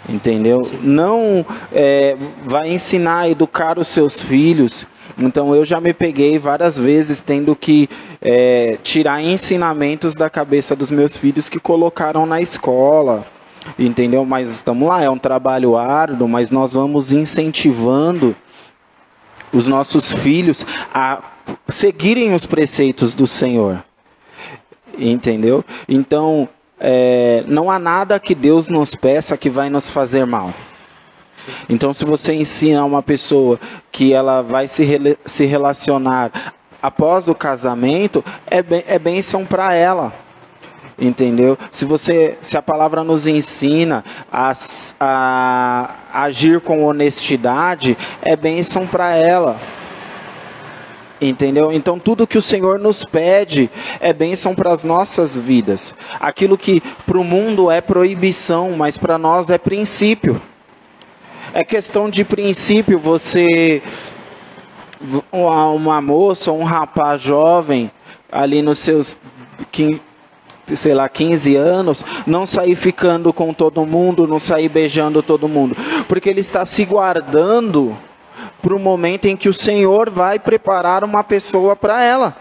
[0.08, 0.60] Entendeu?
[0.82, 2.14] Não é,
[2.44, 4.86] vai ensinar a educar os seus filhos.
[5.18, 7.88] Então, eu já me peguei várias vezes tendo que
[8.20, 13.24] é, tirar ensinamentos da cabeça dos meus filhos que colocaram na escola.
[13.79, 14.24] Entendeu?
[14.24, 18.37] Mas estamos lá, é um trabalho árduo, mas nós vamos incentivando
[19.53, 21.22] os nossos filhos a
[21.66, 23.83] seguirem os preceitos do Senhor.
[24.98, 25.64] Entendeu?
[25.88, 26.48] Então,
[26.79, 30.53] é, não há nada que Deus nos peça que vai nos fazer mal.
[31.68, 33.59] Então, se você ensina uma pessoa
[33.90, 36.30] que ela vai se, se relacionar
[36.83, 40.12] após o casamento, é, bem, é bênção para ela.
[40.98, 41.59] Entendeu?
[41.72, 44.52] Se você, se a palavra nos ensina a,
[45.00, 49.59] a, a agir com honestidade, é bênção para ela.
[51.20, 51.72] Entendeu?
[51.72, 55.94] Então tudo que o Senhor nos pede é bênção para as nossas vidas.
[56.20, 60.40] Aquilo que para o mundo é proibição, mas para nós é princípio.
[61.56, 63.80] É questão de princípio você
[65.30, 67.92] uma moça, um rapaz jovem
[68.28, 69.16] ali nos seus
[70.74, 75.76] sei lá, 15 anos, não sair ficando com todo mundo, não sair beijando todo mundo,
[76.08, 77.96] porque ele está se guardando
[78.60, 82.36] para o momento em que o Senhor vai preparar uma pessoa para ela.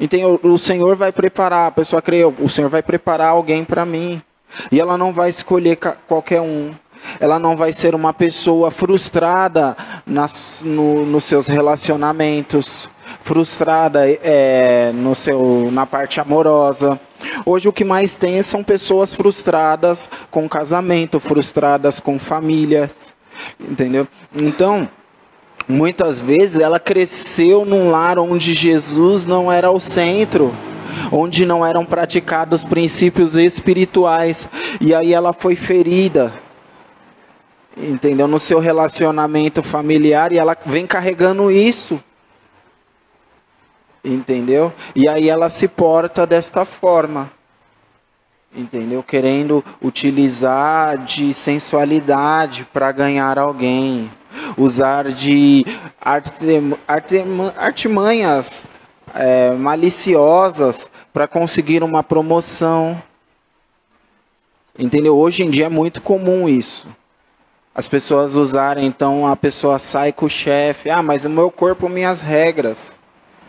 [0.00, 4.22] Então, o Senhor vai preparar, a pessoa crê, o Senhor vai preparar alguém para mim.
[4.70, 5.76] E ela não vai escolher
[6.06, 6.72] qualquer um.
[7.20, 12.88] Ela não vai ser uma pessoa frustrada nas, no, nos seus relacionamentos,
[13.22, 17.00] frustrada é, no seu, na parte amorosa.
[17.46, 22.90] Hoje o que mais tem são pessoas frustradas com casamento, frustradas com família,
[23.58, 24.06] Entendeu?
[24.34, 24.88] Então,
[25.68, 30.52] muitas vezes ela cresceu num lar onde Jesus não era o centro,
[31.10, 34.48] onde não eram praticados princípios espirituais,
[34.80, 36.32] e aí ela foi ferida.
[37.76, 38.28] Entendeu?
[38.28, 42.02] No seu relacionamento familiar e ela vem carregando isso.
[44.04, 44.72] Entendeu?
[44.94, 47.30] E aí ela se porta desta forma
[48.56, 49.02] entendeu?
[49.02, 54.10] Querendo utilizar de sensualidade para ganhar alguém,
[54.56, 55.64] usar de
[57.56, 58.62] artimanhas
[59.14, 63.02] é, maliciosas para conseguir uma promoção.
[64.78, 65.16] Entendeu?
[65.16, 66.86] Hoje em dia é muito comum isso.
[67.74, 70.90] As pessoas usarem, então a pessoa sai com o chefe.
[70.90, 72.92] Ah, mas o meu corpo, minhas regras.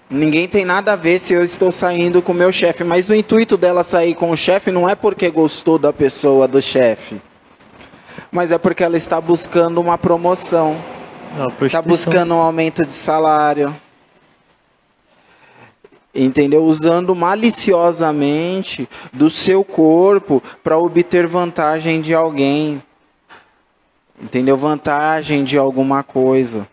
[0.09, 3.15] Ninguém tem nada a ver se eu estou saindo com o meu chefe, mas o
[3.15, 7.19] intuito dela sair com o chefe não é porque gostou da pessoa do chefe,
[8.31, 10.77] mas é porque ela está buscando uma promoção,
[11.59, 13.75] está buscando um aumento de salário,
[16.13, 16.63] entendeu?
[16.63, 22.81] Usando maliciosamente do seu corpo para obter vantagem de alguém,
[24.21, 24.57] entendeu?
[24.57, 26.67] Vantagem de alguma coisa.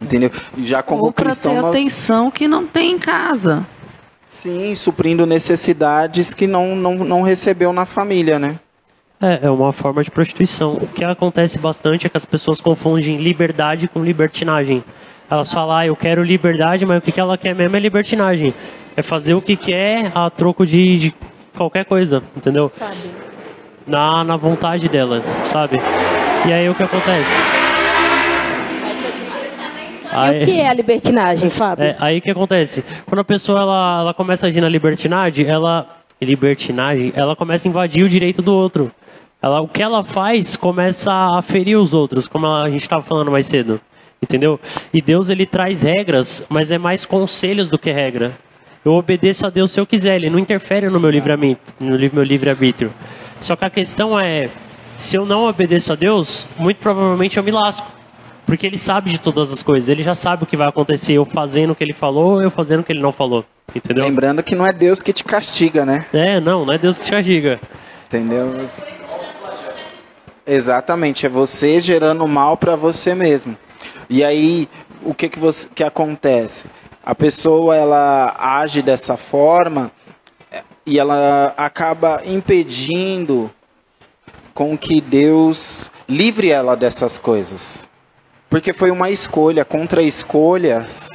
[0.00, 0.30] Entendeu?
[0.58, 1.54] Já como Ou cristão.
[1.54, 1.70] ter nós...
[1.70, 3.66] atenção que não tem em casa.
[4.26, 8.58] Sim, suprindo necessidades que não, não, não recebeu na família, né?
[9.20, 10.74] É, é uma forma de prostituição.
[10.74, 14.84] O que acontece bastante é que as pessoas confundem liberdade com libertinagem.
[15.30, 18.52] Elas falam, ah, eu quero liberdade, mas o que ela quer mesmo é libertinagem.
[18.96, 21.14] É fazer o que quer a troco de, de
[21.56, 22.70] qualquer coisa, entendeu?
[22.78, 23.23] Sabe.
[23.86, 25.76] Na, na vontade dela, sabe?
[26.46, 27.30] E aí o que acontece?
[30.10, 31.84] Aí, e o que é a libertinagem, Fábio?
[31.84, 32.84] É, aí o que acontece?
[33.04, 35.88] Quando a pessoa ela, ela começa a agir na libertinagem, ela.
[36.20, 38.90] Libertinagem, ela começa a invadir o direito do outro.
[39.42, 43.30] Ela, o que ela faz começa a ferir os outros, como a gente estava falando
[43.30, 43.78] mais cedo.
[44.22, 44.58] Entendeu?
[44.92, 48.32] E Deus ele traz regras, mas é mais conselhos do que regra.
[48.82, 52.22] Eu obedeço a Deus se eu quiser, ele não interfere no meu livramento, no meu
[52.22, 52.90] livre-arbítrio.
[53.44, 54.48] Só que a questão é,
[54.96, 57.86] se eu não obedeço a Deus, muito provavelmente eu me lasco.
[58.46, 61.26] Porque ele sabe de todas as coisas, ele já sabe o que vai acontecer, eu
[61.26, 63.44] fazendo o que ele falou, eu fazendo o que ele não falou.
[63.74, 64.02] Entendeu?
[64.02, 66.06] Lembrando que não é Deus que te castiga, né?
[66.10, 67.60] É, não, não é Deus que te castiga.
[68.06, 68.50] Entendeu?
[70.46, 73.58] Exatamente, é você gerando mal para você mesmo.
[74.08, 74.70] E aí,
[75.02, 76.64] o que que, você, que acontece?
[77.04, 79.92] A pessoa ela age dessa forma
[80.86, 83.50] e ela acaba impedindo
[84.52, 87.88] com que Deus livre ela dessas coisas.
[88.48, 91.08] Porque foi uma escolha, contra escolhas,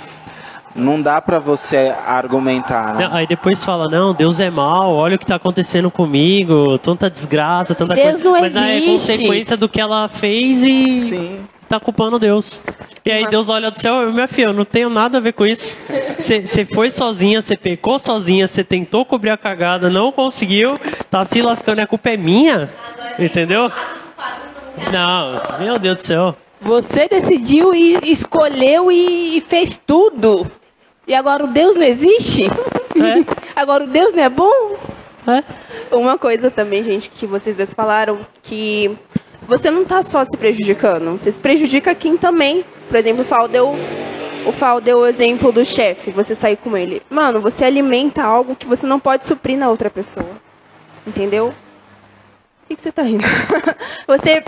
[0.75, 3.07] não dá para você argumentar, né?
[3.07, 7.09] Não, aí depois fala, não, Deus é mal, olha o que tá acontecendo comigo, tanta
[7.09, 8.23] desgraça, tanta Deus coisa.
[8.23, 8.91] não Mas é existe.
[8.91, 11.39] consequência do que ela fez e Sim.
[11.69, 12.61] Tá culpando Deus.
[13.05, 15.45] E aí Deus olha do céu, minha filha, eu não tenho nada a ver com
[15.45, 15.77] isso.
[16.17, 20.79] Você foi sozinha, você pecou sozinha, você tentou cobrir a cagada, não conseguiu,
[21.09, 22.73] tá se lascando, a culpa é minha.
[23.17, 23.71] Entendeu?
[24.91, 26.35] Não, meu Deus do céu.
[26.61, 30.49] Você decidiu e escolheu e fez tudo.
[31.07, 32.45] E agora o Deus não existe?
[32.45, 33.39] É.
[33.59, 34.75] Agora o Deus não é bom?
[35.27, 35.95] É.
[35.95, 38.95] Uma coisa também, gente, que vocês dois falaram, que
[39.49, 42.63] você não tá só se prejudicando, você se prejudica quem também.
[42.87, 43.75] Por exemplo, o Fal deu
[44.45, 47.01] o, Fal deu o exemplo do chefe, você sair com ele.
[47.09, 50.29] Mano, você alimenta algo que você não pode suprir na outra pessoa.
[51.05, 51.47] Entendeu?
[51.47, 53.23] O que, você tá rindo?
[54.07, 54.43] você.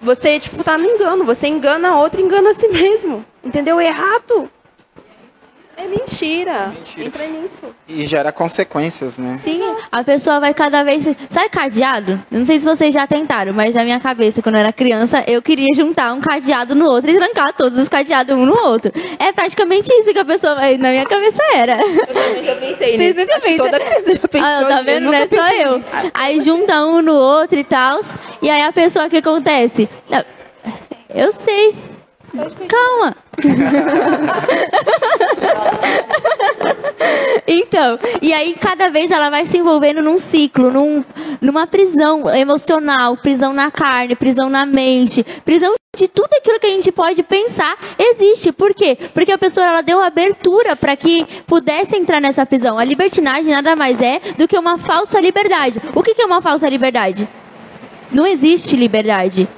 [0.00, 1.24] Você, tipo, tá no engano.
[1.24, 3.24] Você engana a outra, engana a si mesmo.
[3.44, 3.80] Entendeu?
[3.80, 4.50] Errado.
[5.76, 6.72] É mentira.
[6.98, 7.62] Entra nisso.
[7.88, 9.38] E gera consequências, né?
[9.42, 11.06] Sim, a pessoa vai cada vez.
[11.30, 12.20] Sabe cadeado?
[12.30, 15.40] Não sei se vocês já tentaram, mas na minha cabeça, quando eu era criança, eu
[15.42, 18.92] queria juntar um cadeado no outro e trancar todos os cadeados um no outro.
[19.18, 20.76] É praticamente isso que a pessoa vai.
[20.78, 21.78] Na minha cabeça era.
[21.80, 23.20] Eu já pensei Vocês nisso.
[23.20, 23.66] nunca Acho que pensam?
[23.66, 25.04] Toda criança já pensou Ah, tá vendo?
[25.04, 25.78] Não nunca é só pensei eu.
[25.78, 26.10] nisso.
[26.14, 28.00] Aí junta um no outro e tal.
[28.40, 29.88] E aí a pessoa, o que acontece?
[31.14, 31.74] Eu sei.
[32.68, 33.16] Calma.
[37.46, 41.04] Então, e aí cada vez ela vai se envolvendo num ciclo, num,
[41.40, 46.70] numa prisão emocional, prisão na carne, prisão na mente, prisão de tudo aquilo que a
[46.70, 48.52] gente pode pensar existe.
[48.52, 48.96] Por quê?
[49.12, 52.78] Porque a pessoa ela deu abertura para que pudesse entrar nessa prisão.
[52.78, 55.80] A libertinagem nada mais é do que uma falsa liberdade.
[55.94, 57.28] O que que é uma falsa liberdade?
[58.10, 59.48] Não existe liberdade.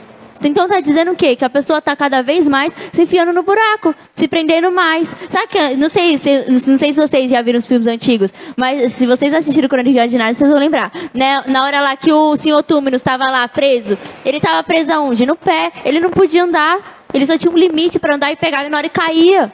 [0.43, 1.37] Então tá dizendo o quê?
[1.37, 5.15] Que a pessoa tá cada vez mais se enfiando no buraco, se prendendo mais.
[5.29, 8.93] Sabe que, não sei, se, não sei se vocês já viram os filmes antigos, mas
[8.93, 10.93] se vocês assistiram Crônica Ordinária, vocês vão lembrar.
[11.13, 11.43] Né?
[11.47, 15.27] Na hora lá que o senhor Túminos estava lá preso, ele estava preso aonde?
[15.27, 15.73] No pé.
[15.85, 17.05] Ele não podia andar.
[17.13, 19.53] Ele só tinha um limite para andar e pegar e na hora caía.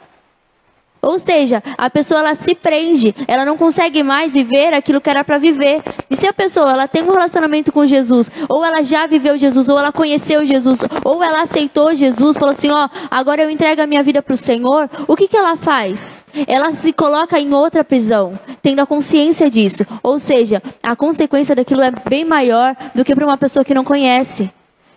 [1.01, 5.23] Ou seja, a pessoa ela se prende, ela não consegue mais viver aquilo que era
[5.23, 5.81] para viver.
[6.09, 9.67] E se a pessoa ela tem um relacionamento com Jesus, ou ela já viveu Jesus,
[9.67, 13.87] ou ela conheceu Jesus, ou ela aceitou Jesus, falou assim, ó, agora eu entrego a
[13.87, 16.23] minha vida para o Senhor, o que que ela faz?
[16.47, 19.85] Ela se coloca em outra prisão, tendo a consciência disso.
[20.03, 23.83] Ou seja, a consequência daquilo é bem maior do que para uma pessoa que não
[23.83, 24.51] conhece.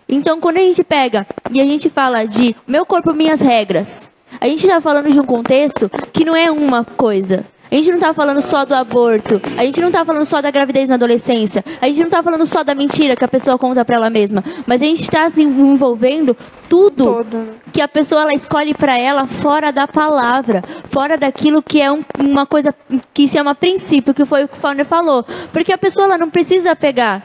[0.07, 4.47] Então, quando a gente pega e a gente fala de meu corpo, minhas regras, a
[4.47, 7.45] gente está falando de um contexto que não é uma coisa.
[7.71, 9.41] A gente não está falando só do aborto.
[9.57, 11.65] A gente não está falando só da gravidez na adolescência.
[11.81, 14.43] A gente não está falando só da mentira que a pessoa conta para ela mesma.
[14.67, 16.37] Mas a gente está se envolvendo
[16.69, 17.47] tudo Todo.
[17.73, 22.03] que a pessoa ela escolhe para ela fora da palavra, fora daquilo que é um-
[22.19, 22.73] uma coisa
[23.13, 25.25] que chama princípio, que foi o que o Fauner falou.
[25.51, 27.23] Porque a pessoa ela não precisa pegar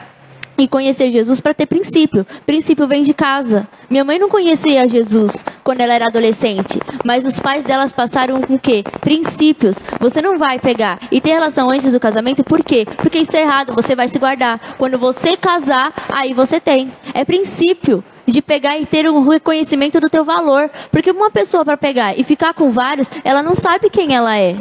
[0.60, 2.26] e conhecer Jesus para ter princípio.
[2.46, 3.66] Princípio vem de casa.
[3.88, 8.54] Minha mãe não conhecia Jesus quando ela era adolescente, mas os pais delas passaram com
[8.54, 8.84] o quê?
[9.00, 9.82] Princípios.
[9.98, 12.86] Você não vai pegar e ter relação antes do casamento, por quê?
[12.96, 14.60] Porque isso é errado, você vai se guardar.
[14.78, 16.92] Quando você casar, aí você tem.
[17.14, 20.70] É princípio de pegar e ter um reconhecimento do teu valor.
[20.90, 24.56] Porque uma pessoa para pegar e ficar com vários, ela não sabe quem ela é.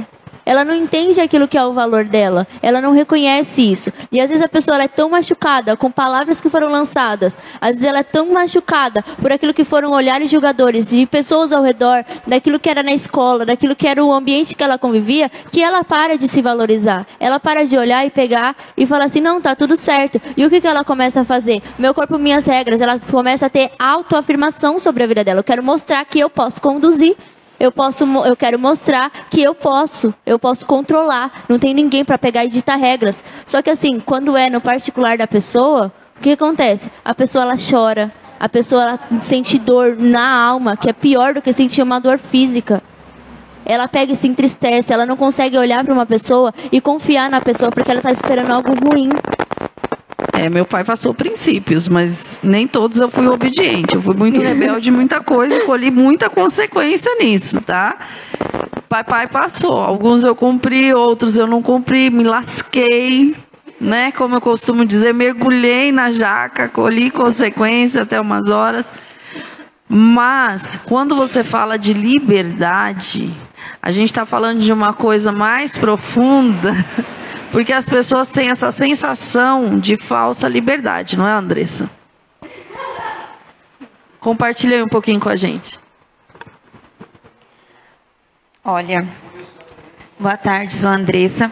[0.49, 2.47] Ela não entende aquilo que é o valor dela.
[2.59, 3.93] Ela não reconhece isso.
[4.11, 7.37] E às vezes a pessoa é tão machucada com palavras que foram lançadas.
[7.61, 11.61] Às vezes ela é tão machucada por aquilo que foram olhares julgadores de pessoas ao
[11.61, 15.61] redor, daquilo que era na escola, daquilo que era o ambiente que ela convivia, que
[15.61, 17.05] ela para de se valorizar.
[17.19, 20.19] Ela para de olhar e pegar e falar assim: não, tá tudo certo.
[20.35, 21.61] E o que, que ela começa a fazer?
[21.77, 22.81] Meu corpo, minhas regras.
[22.81, 25.41] Ela começa a ter autoafirmação sobre a vida dela.
[25.41, 27.15] Eu quero mostrar que eu posso conduzir.
[27.59, 31.43] Eu posso, eu quero mostrar que eu posso, eu posso controlar.
[31.49, 33.23] Não tem ninguém para pegar e ditar regras.
[33.45, 36.89] Só que assim, quando é no particular da pessoa, o que acontece?
[37.03, 41.41] A pessoa ela chora, a pessoa ela sente dor na alma, que é pior do
[41.41, 42.81] que sentir uma dor física.
[43.65, 47.41] Ela pega e se entristece, ela não consegue olhar para uma pessoa e confiar na
[47.41, 49.09] pessoa porque ela está esperando algo ruim.
[50.39, 53.95] É, meu pai passou princípios, mas nem todos eu fui obediente.
[53.95, 57.97] Eu fui muito rebelde, muita coisa, e colhi muita consequência nisso, tá?
[58.87, 59.73] Papai passou.
[59.73, 63.35] Alguns eu cumpri, outros eu não cumpri, me lasquei,
[63.81, 64.13] né?
[64.13, 68.93] Como eu costumo dizer, mergulhei na jaca, colhi consequência até umas horas.
[69.89, 73.29] Mas, quando você fala de liberdade,
[73.81, 76.73] a gente está falando de uma coisa mais profunda,
[77.51, 81.89] porque as pessoas têm essa sensação de falsa liberdade, não é, Andressa?
[84.19, 85.79] Compartilha aí um pouquinho com a gente.
[88.63, 89.07] Olha,
[90.19, 91.51] boa tarde, sou a Andressa.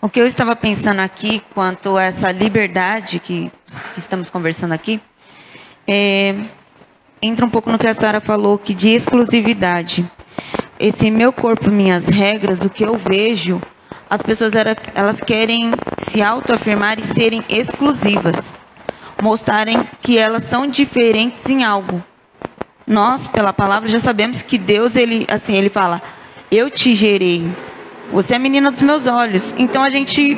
[0.00, 3.52] O que eu estava pensando aqui quanto a essa liberdade que,
[3.94, 5.00] que estamos conversando aqui,
[5.86, 6.34] é,
[7.20, 10.10] entra um pouco no que a Sara falou, que de exclusividade.
[10.82, 13.62] Esse meu corpo, minhas regras, o que eu vejo,
[14.10, 18.52] as pessoas era, elas querem se autoafirmar e serem exclusivas,
[19.22, 22.02] mostrarem que elas são diferentes em algo.
[22.84, 26.02] Nós, pela palavra, já sabemos que Deus, ele, assim, ele fala:
[26.50, 27.48] "Eu te gerei.
[28.12, 29.54] Você é a menina dos meus olhos".
[29.56, 30.36] Então a gente,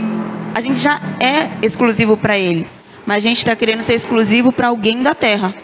[0.55, 2.67] a gente já é exclusivo para Ele,
[3.07, 5.55] mas a gente está querendo ser exclusivo para alguém da Terra,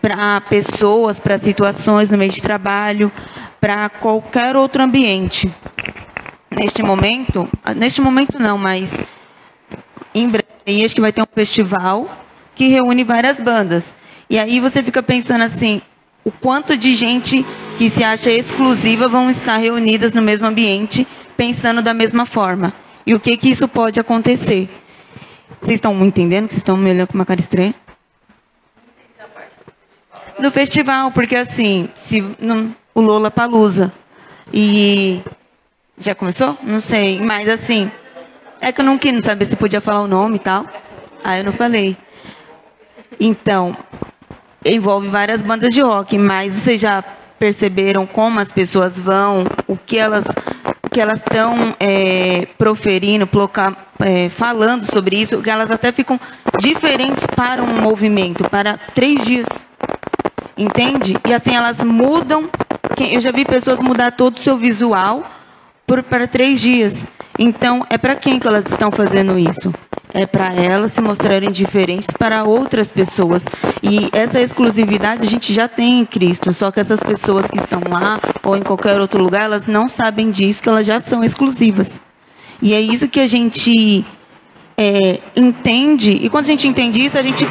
[0.00, 3.12] para pessoas, para situações no meio de trabalho,
[3.62, 5.48] para qualquer outro ambiente.
[6.50, 8.98] Neste momento, neste momento não, mas
[10.12, 12.10] em breve acho que vai ter um festival
[12.56, 13.94] que reúne várias bandas.
[14.28, 15.80] E aí você fica pensando assim,
[16.24, 17.46] o quanto de gente
[17.78, 21.06] que se acha exclusiva vão estar reunidas no mesmo ambiente,
[21.36, 22.72] pensando da mesma forma.
[23.06, 24.68] E o que que isso pode acontecer?
[25.60, 26.50] Vocês estão me entendendo?
[26.50, 27.76] Vocês estão me olhando com uma cara estranha?
[30.40, 33.92] Do festival, porque assim, se não, o Lola Palusa
[34.52, 35.20] e
[35.98, 36.56] já começou?
[36.62, 37.90] Não sei, mas assim,
[38.60, 40.66] é que eu não quis não saber se podia falar o nome e tal.
[41.24, 41.96] Aí eu não falei.
[43.18, 43.76] Então,
[44.64, 47.02] envolve várias bandas de rock, mas vocês já
[47.38, 50.24] perceberam como as pessoas vão, o que elas
[50.92, 56.20] que elas estão é, proferindo, ploca, é, falando sobre isso, que elas até ficam
[56.60, 59.46] diferentes para um movimento, para três dias.
[60.56, 61.16] Entende?
[61.26, 62.48] E assim elas mudam.
[63.12, 65.24] Eu já vi pessoas mudar todo o seu visual
[65.86, 67.04] por, para três dias.
[67.38, 69.72] Então, é para quem que elas estão fazendo isso?
[70.14, 73.44] É para elas se mostrarem diferentes para outras pessoas.
[73.82, 77.80] E essa exclusividade a gente já tem em Cristo, só que essas pessoas que estão
[77.90, 82.00] lá ou em qualquer outro lugar, elas não sabem disso, que elas já são exclusivas.
[82.60, 84.04] E é isso que a gente
[84.76, 86.12] é, entende.
[86.12, 87.46] E quando a gente entende isso, a gente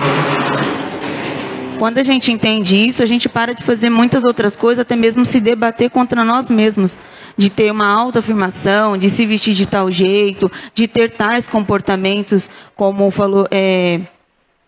[1.82, 5.26] quando a gente entende isso, a gente para de fazer muitas outras coisas, até mesmo
[5.26, 6.96] se debater contra nós mesmos.
[7.36, 13.10] De ter uma autoafirmação, de se vestir de tal jeito, de ter tais comportamentos, como
[13.10, 14.00] falou, é,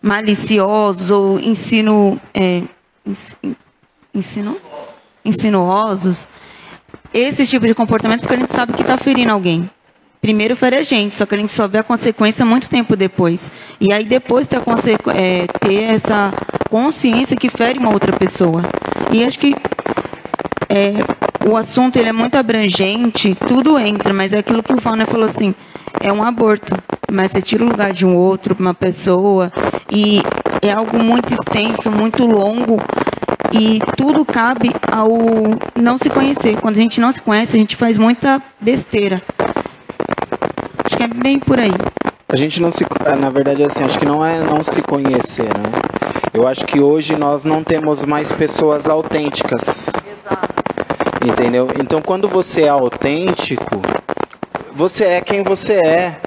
[0.01, 2.63] maliciosos ou ensino, é,
[4.11, 4.57] ensino,
[5.23, 6.27] insinuosos.
[7.13, 9.69] Esse tipo de comportamento, porque a gente sabe que está ferindo alguém
[10.19, 13.51] primeiro fere a gente, só que a gente só vê a consequência muito tempo depois.
[13.77, 14.61] E aí depois ter,
[15.13, 16.33] é, ter essa
[16.73, 18.63] consciência que fere uma outra pessoa.
[19.11, 19.55] E acho que
[20.67, 20.93] é,
[21.47, 25.29] o assunto ele é muito abrangente, tudo entra, mas é aquilo que o Fauna falou
[25.29, 25.53] assim,
[26.01, 26.75] é um aborto,
[27.11, 29.53] mas você tira o lugar de um outro, uma pessoa,
[29.91, 30.23] e
[30.63, 32.81] é algo muito extenso, muito longo,
[33.51, 35.11] e tudo cabe ao
[35.79, 36.59] não se conhecer.
[36.59, 39.21] Quando a gente não se conhece, a gente faz muita besteira.
[40.83, 41.73] Acho que é bem por aí.
[42.29, 42.83] A gente não se.
[43.19, 45.93] Na verdade, assim, acho que não é não se conhecer, né?
[46.33, 49.87] Eu acho que hoje nós não temos mais pessoas autênticas.
[49.87, 50.53] Exato.
[51.23, 51.67] Entendeu?
[51.79, 53.79] Então, quando você é autêntico,
[54.71, 56.17] você é quem você é.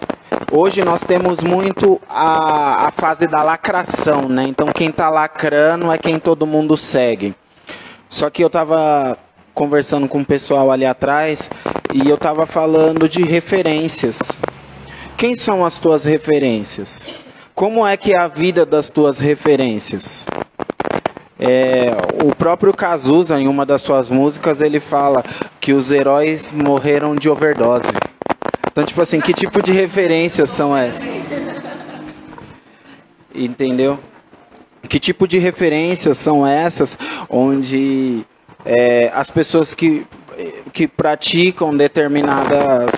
[0.52, 4.44] Hoje nós temos muito a, a fase da lacração, né?
[4.44, 7.34] Então, quem tá lacrando é quem todo mundo segue.
[8.08, 9.18] Só que eu tava
[9.52, 11.50] conversando com o pessoal ali atrás
[11.92, 14.20] e eu tava falando de referências.
[15.16, 17.25] Quem são as tuas referências?
[17.56, 20.26] Como é que é a vida das tuas referências?
[21.40, 21.86] É,
[22.22, 25.24] o próprio Cazuza, em uma das suas músicas, ele fala
[25.58, 27.88] que os heróis morreram de overdose.
[28.70, 31.30] Então, tipo assim, que tipo de referências são essas?
[33.34, 33.98] Entendeu?
[34.86, 38.22] Que tipo de referências são essas onde
[38.66, 40.06] é, as pessoas que,
[40.74, 42.90] que praticam determinadas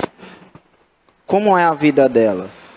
[1.28, 2.67] como é a vida delas.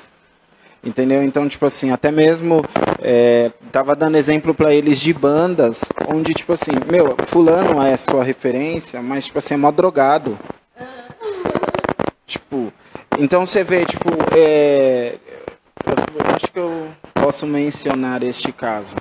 [0.83, 1.21] Entendeu?
[1.21, 2.63] Então, tipo assim, até mesmo
[2.99, 8.23] é, tava dando exemplo para eles de bandas onde, tipo assim, meu, fulano é sua
[8.23, 10.37] referência, mas, tipo assim, é mó drogado.
[12.25, 12.73] tipo,
[13.19, 15.17] então você vê, tipo, é,
[15.85, 18.95] eu acho que eu posso mencionar este caso.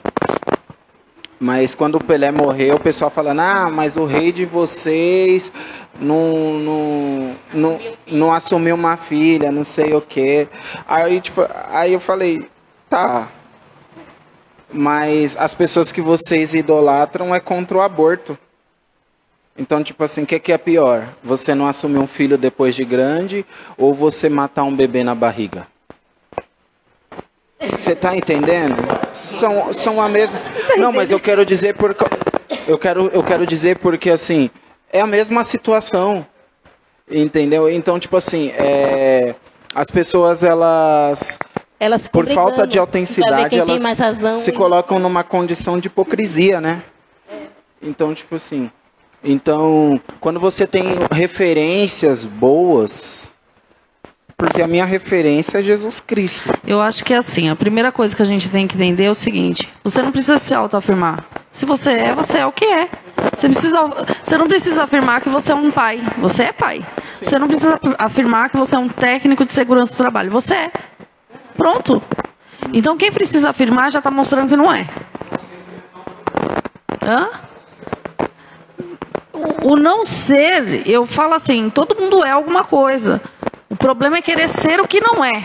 [1.42, 5.50] Mas quando o Pelé morreu, o pessoal falando, ah, mas o rei de vocês
[5.98, 10.46] não, não, não, não assumiu uma filha, não sei o quê.
[10.86, 12.46] Aí, tipo, aí eu falei,
[12.90, 13.28] tá.
[14.70, 18.38] mas as pessoas que vocês idolatram é contra o aborto.
[19.56, 21.08] Então, tipo assim, o que, que é pior?
[21.24, 23.46] Você não assumir um filho depois de grande
[23.78, 25.66] ou você matar um bebê na barriga?
[27.60, 28.76] Você tá entendendo?
[29.12, 30.40] São, são a mesma.
[30.78, 31.94] Não, mas eu quero dizer por
[32.66, 34.50] eu quero eu quero dizer porque assim
[34.92, 36.26] é a mesma situação,
[37.10, 37.68] entendeu?
[37.68, 39.34] Então tipo assim é...
[39.74, 41.38] as pessoas elas
[41.78, 46.82] Elas por falta de autenticidade elas se e- colocam numa condição de hipocrisia, né?
[47.82, 48.70] Então tipo assim,
[49.22, 53.29] então quando você tem referências boas
[54.40, 56.50] porque a minha referência é Jesus Cristo.
[56.66, 59.10] Eu acho que é assim, a primeira coisa que a gente tem que entender é
[59.10, 61.22] o seguinte: você não precisa se autoafirmar.
[61.50, 62.88] Se você é, você é o que é.
[63.36, 63.82] Você, precisa,
[64.24, 66.00] você não precisa afirmar que você é um pai.
[66.18, 66.82] Você é pai.
[67.22, 70.30] Você não precisa afirmar que você é um técnico de segurança do trabalho.
[70.30, 70.72] Você é.
[71.54, 72.02] Pronto.
[72.72, 74.88] Então quem precisa afirmar já está mostrando que não é.
[77.02, 77.28] Hã?
[79.62, 83.20] O não ser, eu falo assim, todo mundo é alguma coisa.
[83.70, 85.44] O problema é querer ser o que não é.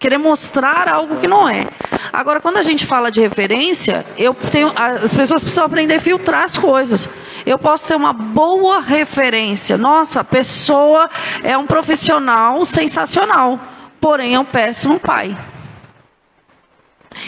[0.00, 1.68] Querer mostrar algo que não é.
[2.12, 6.42] Agora, quando a gente fala de referência, eu tenho, as pessoas precisam aprender a filtrar
[6.42, 7.08] as coisas.
[7.46, 9.78] Eu posso ter uma boa referência.
[9.78, 11.08] Nossa, a pessoa
[11.44, 13.60] é um profissional sensacional,
[14.00, 15.38] porém é um péssimo pai.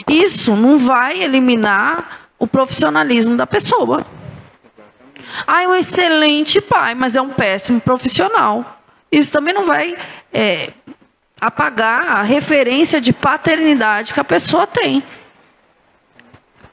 [0.08, 4.04] Isso não vai eliminar o profissionalismo da pessoa.
[5.46, 8.75] Ah, é um excelente pai, mas é um péssimo profissional.
[9.10, 9.96] Isso também não vai
[10.32, 10.72] é,
[11.40, 15.02] apagar a referência de paternidade que a pessoa tem.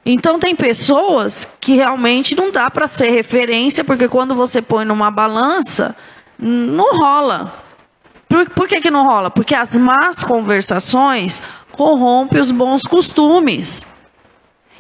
[0.06, 5.10] Então tem pessoas que realmente não dá para ser referência, porque quando você põe numa
[5.10, 5.96] balança,
[6.38, 7.64] não rola.
[8.28, 9.30] Por, por que, que não rola?
[9.30, 13.88] Porque as más conversações corrompem os bons costumes.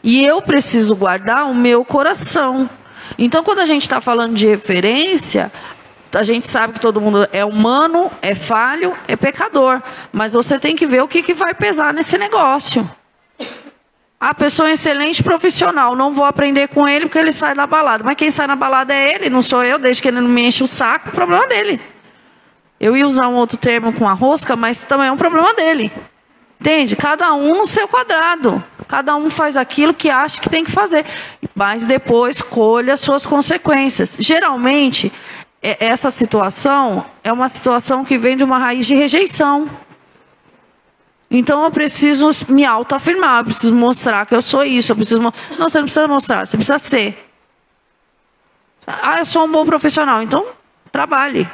[0.03, 2.69] E eu preciso guardar o meu coração.
[3.17, 5.51] Então, quando a gente está falando de referência,
[6.13, 9.81] a gente sabe que todo mundo é humano, é falho, é pecador.
[10.11, 12.89] Mas você tem que ver o que, que vai pesar nesse negócio.
[14.19, 17.67] A pessoa é um excelente profissional, não vou aprender com ele porque ele sai da
[17.67, 18.03] balada.
[18.03, 20.43] Mas quem sai na balada é ele, não sou eu, desde que ele não me
[20.43, 21.81] enche o saco, o problema dele.
[22.79, 25.91] Eu ia usar um outro termo com a rosca, mas também é um problema dele.
[26.61, 26.95] Entende?
[26.95, 28.63] Cada um no seu quadrado.
[28.87, 31.05] Cada um faz aquilo que acha que tem que fazer.
[31.53, 34.15] Mas depois colha as suas consequências.
[34.19, 35.11] Geralmente,
[35.63, 39.69] essa situação é uma situação que vem de uma raiz de rejeição.
[41.31, 45.21] Então eu preciso me autoafirmar, eu preciso mostrar que eu sou isso, eu preciso.
[45.21, 45.31] Não,
[45.69, 47.31] você não precisa mostrar, você precisa ser.
[48.85, 50.45] Ah, eu sou um bom profissional, então
[50.91, 51.49] trabalhe.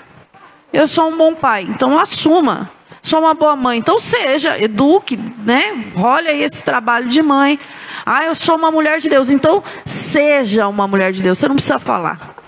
[0.73, 2.69] Eu sou um bom pai, então assuma.
[3.01, 5.91] Sou uma boa mãe, então seja, eduque, né?
[5.95, 7.57] Olha aí esse trabalho de mãe.
[8.05, 11.37] Ah, eu sou uma mulher de Deus, então seja uma mulher de Deus.
[11.37, 12.38] Você não precisa falar.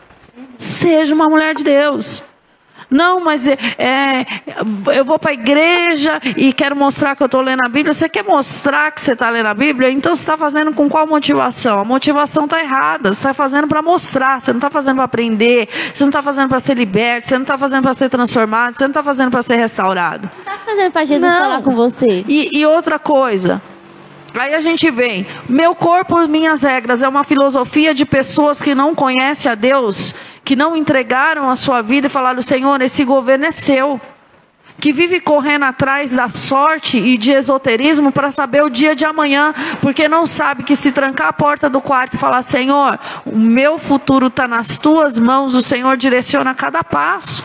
[0.61, 2.23] Seja uma mulher de Deus.
[2.87, 4.25] Não, mas é, é,
[4.93, 7.93] eu vou para a igreja e quero mostrar que eu estou lendo a Bíblia.
[7.93, 9.89] Você quer mostrar que você está lendo a Bíblia?
[9.89, 11.79] Então você está fazendo com qual motivação?
[11.79, 13.11] A motivação está errada.
[13.11, 14.39] Você está fazendo para mostrar.
[14.39, 15.67] Você não está fazendo para aprender.
[15.91, 17.27] Você não está fazendo para ser liberto.
[17.27, 18.73] Você não está fazendo para ser transformado.
[18.73, 20.29] Você não está fazendo para ser restaurado.
[20.45, 21.39] Tá fazendo pra Jesus Não.
[21.39, 22.23] falar com você?
[22.27, 23.61] E, e outra coisa.
[24.33, 28.95] Aí a gente vem, meu corpo, minhas regras, é uma filosofia de pessoas que não
[28.95, 33.51] conhecem a Deus, que não entregaram a sua vida e falaram, Senhor, esse governo é
[33.51, 33.99] seu.
[34.79, 39.53] Que vive correndo atrás da sorte e de esoterismo para saber o dia de amanhã,
[39.79, 43.77] porque não sabe que se trancar a porta do quarto e falar, Senhor, o meu
[43.77, 47.43] futuro está nas tuas mãos, o Senhor direciona cada passo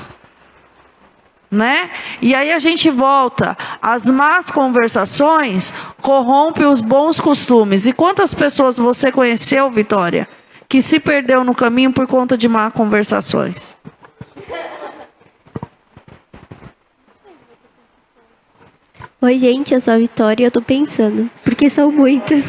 [1.51, 1.91] né?
[2.21, 3.57] E aí a gente volta.
[3.81, 7.87] As más conversações corrompem os bons costumes.
[7.87, 10.29] E quantas pessoas você conheceu, Vitória,
[10.69, 13.77] que se perdeu no caminho por conta de más conversações?
[19.21, 21.31] Oi, gente, eu sou a Vitória e eu tô pensando.
[21.43, 22.45] Porque são muitas.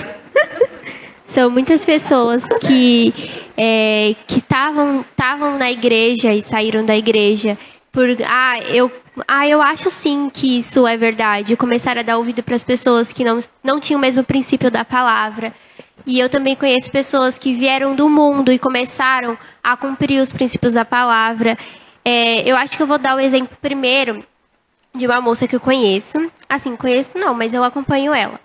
[1.25, 3.13] são muitas pessoas que
[3.57, 7.57] é, que estavam na igreja e saíram da igreja
[7.91, 8.91] por ah eu
[9.27, 13.11] ah eu acho sim que isso é verdade começaram a dar ouvido para as pessoas
[13.11, 15.51] que não não tinham o mesmo princípio da palavra
[16.07, 20.73] e eu também conheço pessoas que vieram do mundo e começaram a cumprir os princípios
[20.73, 21.57] da palavra
[22.05, 24.23] É, eu acho que eu vou dar o exemplo primeiro
[24.95, 26.31] de uma moça que eu conheço.
[26.47, 28.39] Assim, conheço não, mas eu acompanho ela.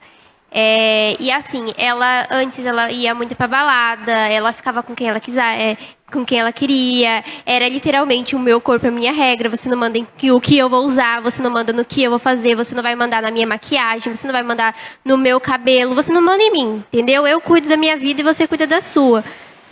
[0.55, 5.19] É, e assim, ela antes ela ia muito pra balada, ela ficava com quem ela
[5.19, 5.77] quiser, é,
[6.13, 7.25] com quem ela queria.
[7.47, 9.49] Era literalmente o meu corpo, a minha regra.
[9.49, 12.11] Você não manda que- o que eu vou usar, você não manda no que eu
[12.11, 15.41] vou fazer, você não vai mandar na minha maquiagem, você não vai mandar no meu
[15.41, 17.27] cabelo, você não manda em mim, entendeu?
[17.27, 19.25] Eu cuido da minha vida e você cuida da sua.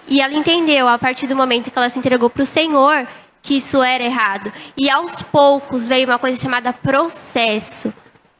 [0.08, 3.06] E ela entendeu, a partir do momento que ela se entregou para o Senhor,
[3.42, 4.50] que isso era errado.
[4.78, 7.92] E aos poucos veio uma coisa chamada processo.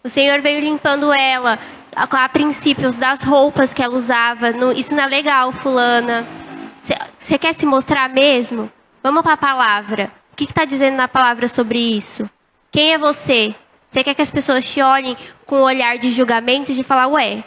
[0.02, 1.58] O Senhor veio limpando ela,
[1.94, 4.50] a, a princípios das roupas que ela usava.
[4.50, 6.26] No- isso não é legal, fulana.
[7.18, 8.70] Você quer se mostrar mesmo?
[9.02, 10.10] Vamos para a palavra.
[10.32, 12.28] O que está dizendo na palavra sobre isso?
[12.72, 13.54] Quem é você?
[13.88, 17.08] Você quer que as pessoas te olhem com um olhar de julgamento e de falar,
[17.08, 17.42] ué,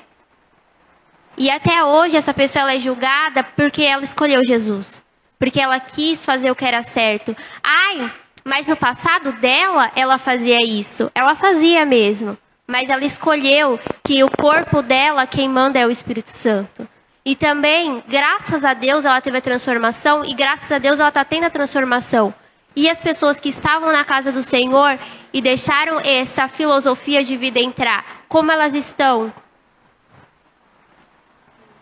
[1.38, 5.02] e até hoje essa pessoa é julgada porque ela escolheu Jesus.
[5.40, 7.36] Porque ela quis fazer o que era certo.
[7.64, 8.12] Ai,
[8.44, 11.12] mas no passado dela ela fazia isso.
[11.16, 12.38] Ela fazia mesmo.
[12.68, 16.88] Mas ela escolheu que o corpo dela quem manda é o Espírito Santo.
[17.26, 21.24] E também, graças a Deus, ela teve a transformação e graças a Deus ela está
[21.24, 22.34] tendo a transformação.
[22.76, 24.98] E as pessoas que estavam na casa do Senhor
[25.32, 29.32] e deixaram essa filosofia de vida entrar, como elas estão?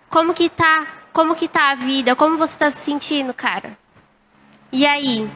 [0.10, 0.86] Como que tá?
[1.14, 2.16] Como que tá a vida?
[2.16, 3.78] Como você tá se sentindo, cara?
[4.72, 5.30] E aí?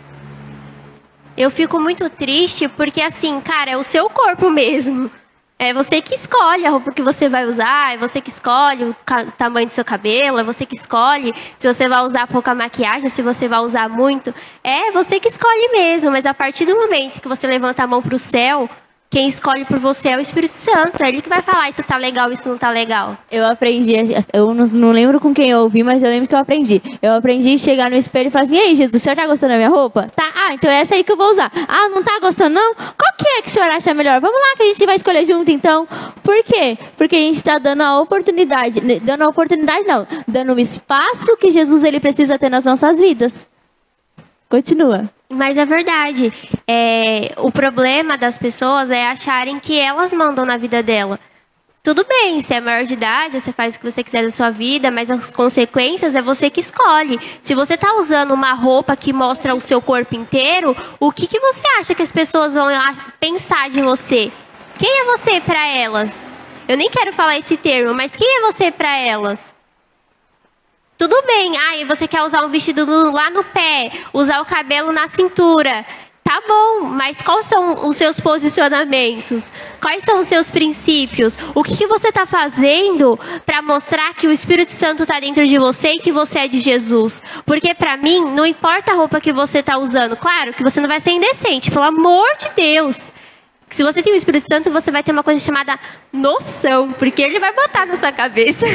[1.38, 5.10] Eu fico muito triste porque assim, cara, é o seu corpo mesmo.
[5.58, 8.96] É você que escolhe a roupa que você vai usar, é você que escolhe o
[9.38, 13.22] tamanho do seu cabelo, é você que escolhe se você vai usar pouca maquiagem, se
[13.22, 14.36] você vai usar muito.
[14.62, 18.02] É você que escolhe mesmo, mas a partir do momento que você levanta a mão
[18.02, 18.70] pro céu,
[19.16, 21.02] quem escolhe por você é o Espírito Santo.
[21.02, 23.18] É ele que vai falar isso tá legal, isso não tá legal.
[23.32, 23.94] Eu aprendi,
[24.34, 26.82] eu não, não lembro com quem eu ouvi, mas eu lembro que eu aprendi.
[27.02, 29.54] Eu aprendi a chegar no espelho e falar assim: Ei, Jesus, o senhor tá gostando
[29.54, 30.12] da minha roupa?
[30.14, 31.50] Tá, ah, então é essa aí que eu vou usar.
[31.66, 32.76] Ah, não tá gostando não?
[32.76, 34.20] Qual que é que o senhor acha melhor?
[34.20, 35.88] Vamos lá que a gente vai escolher junto então.
[36.22, 36.78] Por quê?
[36.98, 41.38] Porque a gente tá dando a oportunidade, né, dando a oportunidade não, dando o espaço
[41.38, 43.48] que Jesus ele precisa ter nas nossas vidas.
[44.50, 45.10] Continua.
[45.30, 46.32] Mas é verdade.
[46.68, 51.20] É, o problema das pessoas é acharem que elas mandam na vida dela.
[51.86, 54.50] Tudo bem, se é maior de idade, você faz o que você quiser da sua
[54.50, 57.20] vida, mas as consequências é você que escolhe.
[57.44, 61.40] Se você está usando uma roupa que mostra o seu corpo inteiro, o que, que
[61.40, 62.68] você acha que as pessoas vão
[63.20, 64.32] pensar de você?
[64.80, 66.10] Quem é você para elas?
[66.68, 69.55] Eu nem quero falar esse termo, mas quem é você para elas?
[70.98, 74.94] Tudo bem, ah, e você quer usar um vestido lá no pé, usar o cabelo
[74.94, 75.86] na cintura.
[76.24, 79.52] Tá bom, mas quais são os seus posicionamentos?
[79.80, 81.38] Quais são os seus princípios?
[81.54, 85.60] O que, que você está fazendo para mostrar que o Espírito Santo está dentro de
[85.60, 87.22] você e que você é de Jesus?
[87.46, 90.16] Porque para mim, não importa a roupa que você está usando.
[90.16, 93.14] Claro que você não vai ser indecente, pelo amor de Deus.
[93.76, 95.78] Se você tem o Espírito Santo, você vai ter uma coisa chamada
[96.14, 98.66] noção, porque ele vai botar na sua cabeça.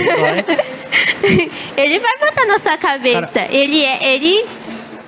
[1.75, 3.49] ele vai botar na sua cabeça.
[3.51, 4.47] Ele é, ele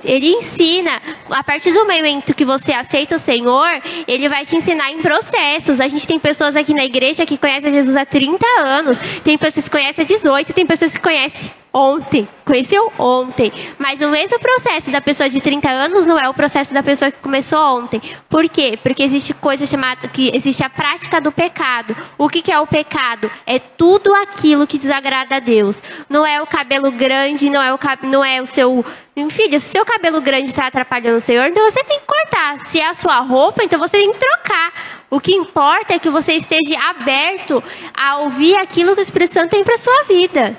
[0.03, 3.69] ele ensina, a partir do momento que você aceita o Senhor,
[4.07, 5.79] ele vai te ensinar em processos.
[5.79, 9.65] A gente tem pessoas aqui na igreja que conhecem Jesus há 30 anos, tem pessoas
[9.65, 13.51] que conhecem há 18, tem pessoas que conhecem ontem, conheceu ontem.
[13.79, 17.09] Mas o mesmo processo da pessoa de 30 anos não é o processo da pessoa
[17.09, 18.01] que começou ontem.
[18.29, 18.77] Por quê?
[18.81, 21.95] Porque existe coisa chamada que existe a prática do pecado.
[22.17, 23.31] O que, que é o pecado?
[23.45, 25.81] É tudo aquilo que desagrada a Deus.
[26.07, 28.85] Não é o cabelo grande, não é o não é o seu
[29.29, 32.65] Filha, se seu cabelo grande está atrapalhando o Senhor, então você tem que cortar.
[32.65, 34.73] Se é a sua roupa, então você tem que trocar.
[35.07, 37.63] O que importa é que você esteja aberto
[37.93, 40.57] a ouvir aquilo que o Espírito Santo tem para sua vida.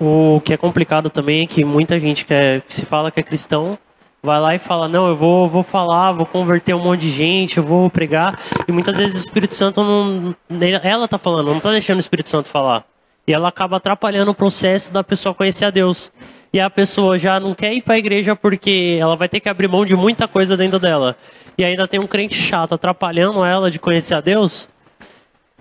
[0.00, 3.18] O que é complicado também é que muita gente que, é- que se fala que
[3.18, 3.76] é cristão
[4.22, 7.58] vai lá e fala, não, eu vou, vou falar, vou converter um monte de gente,
[7.58, 8.38] eu vou pregar.
[8.66, 10.34] E muitas vezes o Espírito Santo não.
[10.82, 12.84] Ela tá falando, não tá deixando o Espírito Santo falar.
[13.26, 16.10] E ela acaba atrapalhando o processo da pessoa conhecer a Deus.
[16.52, 19.48] E a pessoa já não quer ir para a igreja porque ela vai ter que
[19.50, 21.14] abrir mão de muita coisa dentro dela.
[21.58, 24.68] E ainda tem um crente chato atrapalhando ela de conhecer a Deus.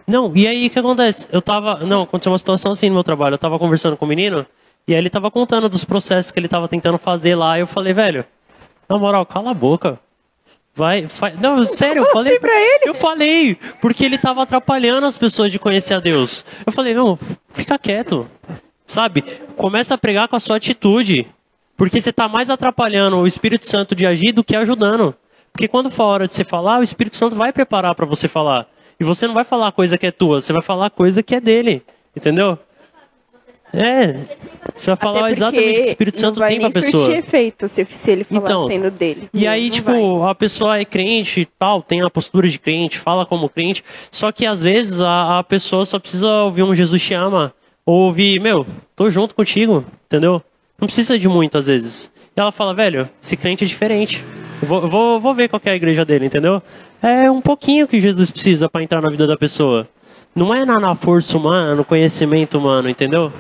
[0.08, 1.28] Não, e aí o que acontece?
[1.32, 1.86] Eu tava.
[1.86, 3.34] Não, aconteceu uma situação assim no meu trabalho.
[3.34, 4.46] Eu tava conversando com o menino,
[4.88, 7.58] e aí ele tava contando dos processos que ele tava tentando fazer lá.
[7.58, 8.24] E eu falei, velho,
[8.88, 10.00] na moral, cala a boca.
[10.74, 11.32] Vai, fa...
[11.32, 12.40] Não, sério, eu falei.
[12.40, 12.90] pra ele?
[12.90, 16.46] Eu falei, porque ele tava atrapalhando as pessoas de conhecer a Deus.
[16.66, 17.20] Eu falei, não,
[17.52, 18.30] fica quieto.
[18.86, 19.24] Sabe?
[19.58, 21.28] Começa a pregar com a sua atitude.
[21.76, 25.14] Porque você tá mais atrapalhando o Espírito Santo de agir do que ajudando.
[25.52, 28.28] Porque quando for a hora de você falar, o Espírito Santo vai preparar para você
[28.28, 28.68] falar.
[29.00, 31.40] E você não vai falar coisa que é tua, você vai falar coisa que é
[31.42, 31.84] dele.
[32.16, 32.58] Entendeu?
[33.74, 34.16] É.
[34.74, 37.06] Você vai falar exatamente o que o Espírito Santo não vai tem pra pessoa.
[37.06, 39.30] surtir efeito se, se ele falar Então, sendo dele.
[39.34, 40.32] E Não, aí, não tipo, vai.
[40.32, 44.32] a pessoa é crente e tal, tem a postura de crente, fala como crente, só
[44.32, 47.54] que às vezes a, a pessoa só precisa ouvir um Jesus te ama,
[47.86, 50.42] ou ouvir, meu, tô junto contigo, entendeu?
[50.80, 52.10] Não precisa de muito às vezes.
[52.36, 54.24] E ela fala, velho, esse crente é diferente.
[54.62, 56.62] Vou, vou, vou ver qual que é a igreja dele, entendeu?
[57.02, 59.88] É um pouquinho que Jesus precisa para entrar na vida da pessoa.
[60.36, 63.32] Não é na, força humana, no conhecimento humano, entendeu?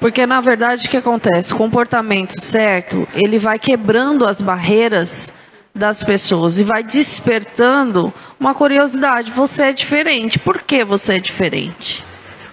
[0.00, 1.52] Porque na verdade o que acontece?
[1.52, 5.32] O comportamento certo, ele vai quebrando as barreiras
[5.74, 9.30] das pessoas e vai despertando uma curiosidade.
[9.32, 10.38] Você é diferente.
[10.38, 12.04] Por que você é diferente?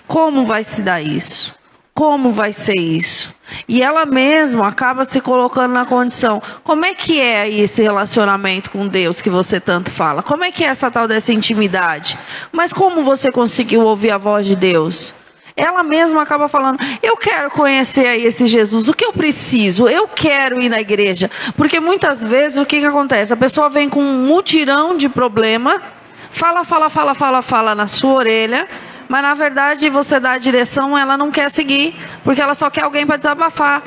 [0.07, 1.55] Como vai se dar isso?
[1.93, 3.34] Como vai ser isso?
[3.67, 6.41] E ela mesma acaba se colocando na condição.
[6.63, 10.23] Como é que é aí esse relacionamento com Deus que você tanto fala?
[10.23, 12.17] Como é que é essa tal dessa intimidade?
[12.51, 15.13] Mas como você conseguiu ouvir a voz de Deus?
[15.55, 18.89] Ela mesma acaba falando: Eu quero conhecer aí esse Jesus.
[18.89, 19.87] O que eu preciso?
[19.87, 21.31] Eu quero ir na igreja.
[21.55, 23.31] Porque muitas vezes o que, que acontece?
[23.31, 25.81] A pessoa vem com um mutirão de problema,
[26.29, 28.67] fala, fala, fala, fala, fala na sua orelha,
[29.07, 32.83] mas na verdade você dá a direção, ela não quer seguir, porque ela só quer
[32.83, 33.83] alguém para desabafar.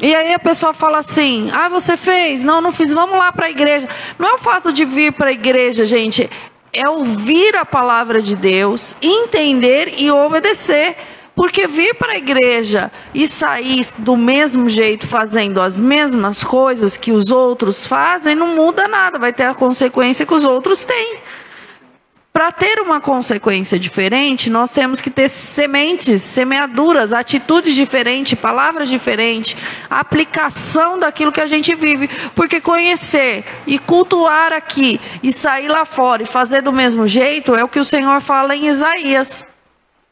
[0.00, 2.44] E aí a pessoa fala assim: Ah, você fez?
[2.44, 2.92] Não, não fiz.
[2.92, 3.88] Vamos lá para a igreja.
[4.18, 6.30] Não é o fato de vir para a igreja, gente.
[6.72, 10.96] É ouvir a palavra de Deus, entender e obedecer.
[11.34, 17.12] Porque vir para a igreja e sair do mesmo jeito, fazendo as mesmas coisas que
[17.12, 19.20] os outros fazem, não muda nada.
[19.20, 21.16] Vai ter a consequência que os outros têm.
[22.38, 29.56] Para ter uma consequência diferente, nós temos que ter sementes, semeaduras, atitudes diferentes, palavras diferentes,
[29.90, 32.08] aplicação daquilo que a gente vive.
[32.36, 37.64] Porque conhecer e cultuar aqui e sair lá fora e fazer do mesmo jeito é
[37.64, 39.44] o que o Senhor fala em Isaías.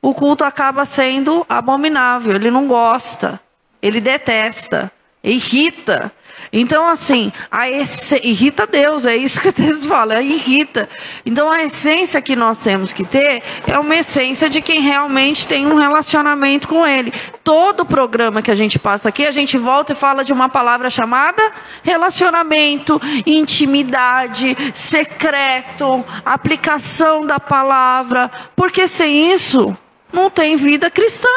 [0.03, 3.39] O culto acaba sendo abominável, ele não gosta,
[3.81, 4.91] ele detesta,
[5.23, 6.11] irrita.
[6.53, 8.21] Então, assim, a esse...
[8.23, 10.89] irrita Deus, é isso que o fala, irrita.
[11.25, 15.67] Então, a essência que nós temos que ter é uma essência de quem realmente tem
[15.67, 17.13] um relacionamento com Ele.
[17.43, 20.91] Todo programa que a gente passa aqui, a gente volta e fala de uma palavra
[20.91, 29.77] chamada relacionamento, intimidade, secreto, aplicação da palavra, porque sem isso,
[30.13, 31.29] não tem vida cristã.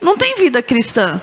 [0.00, 1.22] Não tem vida cristã.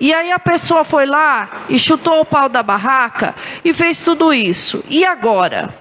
[0.00, 4.32] E aí a pessoa foi lá e chutou o pau da barraca e fez tudo
[4.32, 4.82] isso.
[4.88, 5.74] E agora?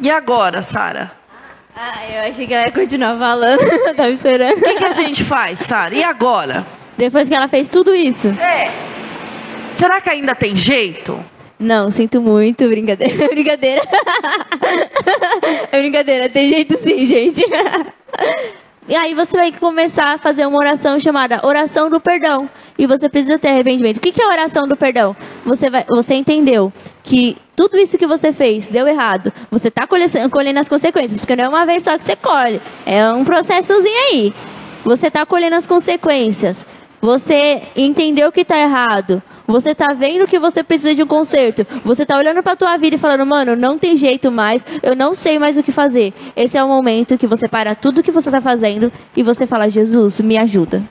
[0.00, 1.12] E agora, Sara?
[1.76, 3.60] Ah, eu achei que ela ia continuar falando.
[3.94, 4.58] Tava esperando.
[4.58, 5.94] O que, que a gente faz, Sara?
[5.94, 6.66] E agora?
[6.96, 8.28] Depois que ela fez tudo isso.
[8.28, 8.72] É.
[9.70, 11.22] Será que ainda tem jeito?
[11.58, 13.28] Não, sinto muito, brincadeira.
[13.28, 13.82] brincadeira.
[15.70, 17.44] é brincadeira, tem jeito sim, gente.
[18.88, 22.48] E aí você vai começar a fazer uma oração chamada oração do perdão.
[22.78, 23.98] E você precisa ter arrependimento.
[23.98, 25.14] O que é a oração do perdão?
[25.44, 26.72] Você, vai, você entendeu
[27.02, 29.30] que tudo isso que você fez deu errado.
[29.50, 32.62] Você está colhendo, as consequências, porque não é uma vez só que você colhe.
[32.86, 34.32] É um processozinho aí.
[34.84, 36.64] Você está colhendo as consequências.
[37.02, 39.22] Você entendeu que está errado.
[39.48, 41.66] Você está vendo que você precisa de um conserto.
[41.82, 44.94] Você está olhando para a tua vida e falando, mano, não tem jeito mais, eu
[44.94, 46.12] não sei mais o que fazer.
[46.36, 49.70] Esse é o momento que você para tudo que você está fazendo e você fala,
[49.70, 50.82] Jesus, me ajuda.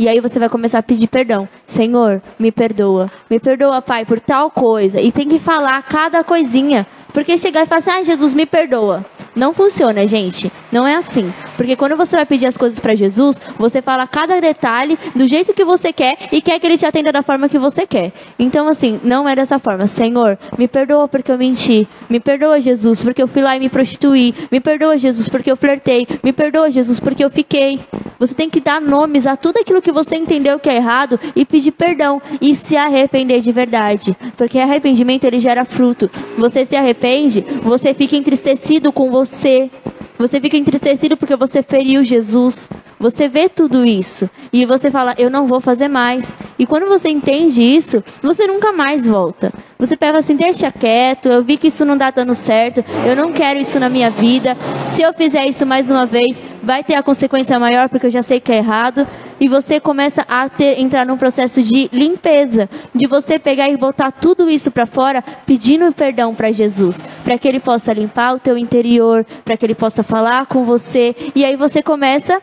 [0.00, 1.48] E aí você vai começar a pedir perdão.
[1.64, 3.08] Senhor, me perdoa.
[3.30, 5.00] Me perdoa, Pai, por tal coisa.
[5.00, 6.84] E tem que falar cada coisinha.
[7.12, 9.04] Porque chegar e falar assim, ah, Jesus, me perdoa.
[9.40, 10.52] Não funciona, gente.
[10.70, 11.32] Não é assim.
[11.56, 15.54] Porque quando você vai pedir as coisas para Jesus, você fala cada detalhe do jeito
[15.54, 18.12] que você quer e quer que ele te atenda da forma que você quer.
[18.38, 19.86] Então, assim, não é dessa forma.
[19.86, 21.88] Senhor, me perdoa porque eu menti.
[22.10, 24.34] Me perdoa, Jesus, porque eu fui lá e me prostituí.
[24.52, 26.06] Me perdoa, Jesus, porque eu flertei.
[26.22, 27.80] Me perdoa, Jesus, porque eu fiquei.
[28.18, 31.46] Você tem que dar nomes a tudo aquilo que você entendeu que é errado e
[31.46, 36.10] pedir perdão e se arrepender de verdade, porque arrependimento ele gera fruto.
[36.36, 39.29] Você se arrepende, você fica entristecido com você.
[39.30, 42.68] Você fica entristecido porque você feriu Jesus.
[42.98, 46.36] Você vê tudo isso e você fala, eu não vou fazer mais.
[46.58, 49.50] E quando você entende isso, você nunca mais volta.
[49.78, 53.32] Você pega assim, deixa quieto, eu vi que isso não dá dando certo, eu não
[53.32, 54.54] quero isso na minha vida.
[54.86, 58.22] Se eu fizer isso mais uma vez, vai ter a consequência maior porque eu já
[58.22, 59.06] sei que é errado.
[59.40, 64.10] E você começa a ter, entrar num processo de limpeza, de você pegar e botar
[64.10, 68.58] tudo isso para fora, pedindo perdão para Jesus, para que ele possa limpar o teu
[68.58, 71.16] interior, para que ele possa falar com você.
[71.34, 72.40] E aí você começa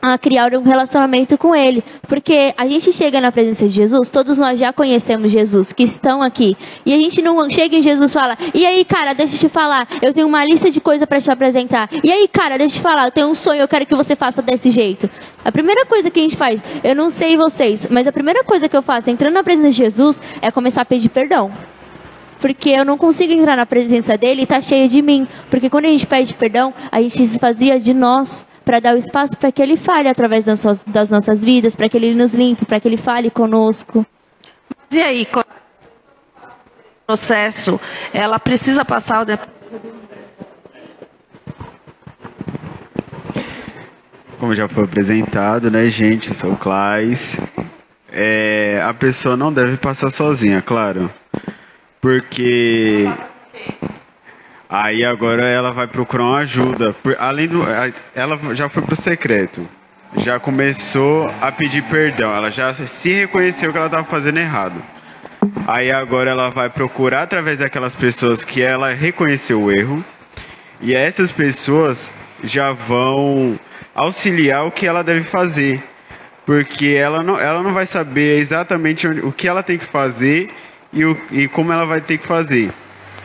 [0.00, 1.82] a criar um relacionamento com Ele.
[2.08, 6.22] Porque a gente chega na presença de Jesus, todos nós já conhecemos Jesus, que estão
[6.22, 6.56] aqui.
[6.84, 9.48] E a gente não chega em Jesus e fala: E aí, cara, deixa eu te
[9.48, 11.88] falar, eu tenho uma lista de coisas para te apresentar.
[12.02, 14.16] E aí, cara, deixa eu te falar, eu tenho um sonho, eu quero que você
[14.16, 15.08] faça desse jeito.
[15.44, 18.68] A primeira coisa que a gente faz, eu não sei vocês, mas a primeira coisa
[18.68, 21.50] que eu faço entrando na presença de Jesus é começar a pedir perdão
[22.40, 25.28] porque eu não consigo entrar na presença dele e tá cheio de mim.
[25.50, 28.98] Porque quando a gente pede perdão, a gente se esvazia de nós para dar o
[28.98, 32.32] espaço para que ele fale através das, suas, das nossas vidas, para que ele nos
[32.32, 34.06] limpe, para que ele fale conosco.
[34.88, 35.44] Mas e aí, o
[37.04, 37.80] processo,
[38.14, 39.38] ela precisa passar o
[44.38, 46.32] Como já foi apresentado, né, gente?
[46.32, 47.36] Sou o Claes.
[48.12, 51.12] É, a pessoa não deve passar sozinha, claro.
[52.00, 53.08] Porque
[54.70, 56.94] aí agora ela vai procurar uma ajuda.
[57.18, 57.64] Além do,
[58.14, 59.68] ela já foi pro secreto,
[60.18, 62.34] já começou a pedir perdão.
[62.34, 64.80] Ela já se reconheceu que ela estava fazendo errado.
[65.66, 70.04] Aí agora ela vai procurar através daquelas pessoas que ela reconheceu o erro.
[70.80, 72.10] E essas pessoas
[72.42, 73.58] já vão
[73.94, 75.82] auxiliar o que ela deve fazer.
[76.46, 80.50] Porque ela não, ela não vai saber exatamente onde, o que ela tem que fazer
[80.92, 82.70] e, o, e como ela vai ter que fazer.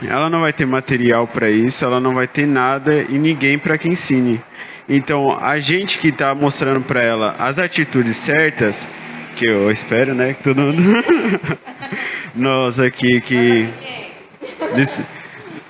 [0.04, 3.78] Ela não vai ter material para isso, ela não vai ter nada e ninguém para
[3.78, 4.42] que ensine.
[4.88, 8.88] Então, a gente que está mostrando para ela as atitudes certas,
[9.36, 10.82] que eu espero, né, que todo mundo
[12.36, 13.68] nós aqui que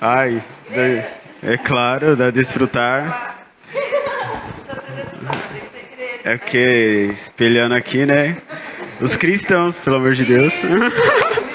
[0.00, 0.42] ai,
[1.42, 3.36] é claro, da desfrutar.
[6.24, 8.36] É que espelhando aqui, né?
[9.00, 10.52] Os cristãos, pelo amor de Deus.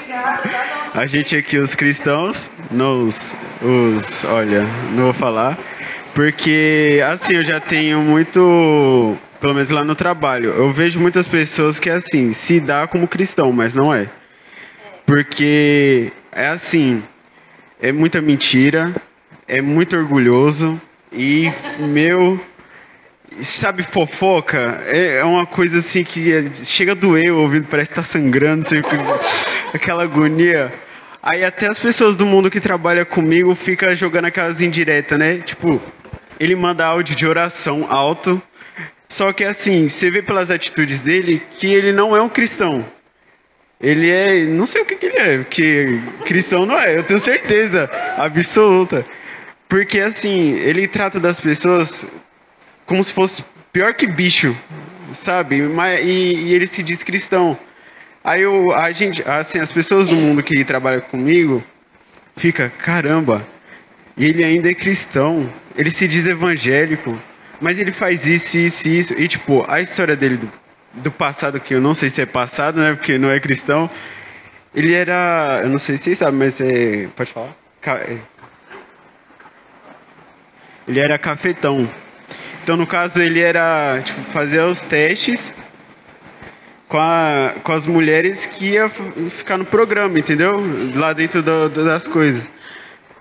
[0.94, 3.32] A gente aqui, os cristãos, nos,
[3.62, 5.58] os, olha, não vou falar,
[6.14, 11.80] porque assim, eu já tenho muito, pelo menos lá no trabalho, eu vejo muitas pessoas
[11.80, 14.06] que assim, se dá como cristão, mas não é.
[15.06, 17.02] Porque é assim,
[17.80, 18.94] é muita mentira,
[19.48, 20.78] é muito orgulhoso
[21.10, 22.38] e meu
[23.40, 28.02] sabe, fofoca é uma coisa assim que chega a doer o ouvido, parece que tá
[28.02, 28.82] sangrando, sei
[29.72, 30.72] aquela agonia.
[31.22, 35.38] Aí até as pessoas do mundo que trabalham comigo ficam jogando aquelas indiretas, né?
[35.38, 35.80] Tipo,
[36.38, 38.42] ele manda áudio de oração alto,
[39.08, 42.84] só que assim, você vê pelas atitudes dele que ele não é um cristão.
[43.80, 47.20] Ele é, não sei o que, que ele é, porque cristão não é, eu tenho
[47.20, 49.04] certeza absoluta.
[49.68, 52.06] Porque assim, ele trata das pessoas
[52.86, 54.56] como se fosse pior que bicho,
[55.14, 55.62] sabe?
[56.02, 57.58] E, e ele se diz cristão.
[58.24, 61.62] Aí eu, a gente, assim, as pessoas do mundo que trabalham comigo
[62.36, 63.46] fica, caramba,
[64.16, 67.20] ele ainda é cristão, ele se diz evangélico,
[67.60, 69.14] mas ele faz isso, isso, isso.
[69.14, 70.52] E tipo, a história dele do,
[70.94, 72.94] do passado, que eu não sei se é passado, né?
[72.94, 73.90] Porque não é cristão.
[74.74, 77.54] Ele era, eu não sei se vocês sabem, mas é, pode falar?
[77.84, 78.18] É.
[80.86, 81.88] Ele era cafetão.
[82.62, 85.52] Então, no caso, ele era, tipo, fazer os testes
[86.92, 88.90] com, a, com as mulheres que ia
[89.30, 90.62] ficar no programa, entendeu?
[90.94, 92.42] Lá dentro do, do, das coisas.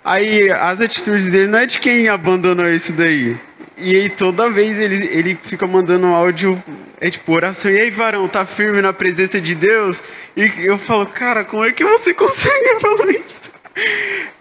[0.04, 3.40] Aí, as atitudes dele não é de quem abandonou isso daí.
[3.78, 6.62] E aí, toda vez ele, ele fica mandando áudio,
[7.00, 7.72] é tipo, oração.
[7.72, 10.04] E aí, varão, tá firme na presença de Deus?
[10.36, 13.42] E eu falo, cara, como é que você consegue falar isso?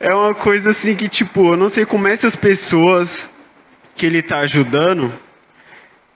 [0.01, 3.31] É uma coisa assim que, tipo, eu não sei como essas pessoas
[3.95, 5.15] que ele está ajudando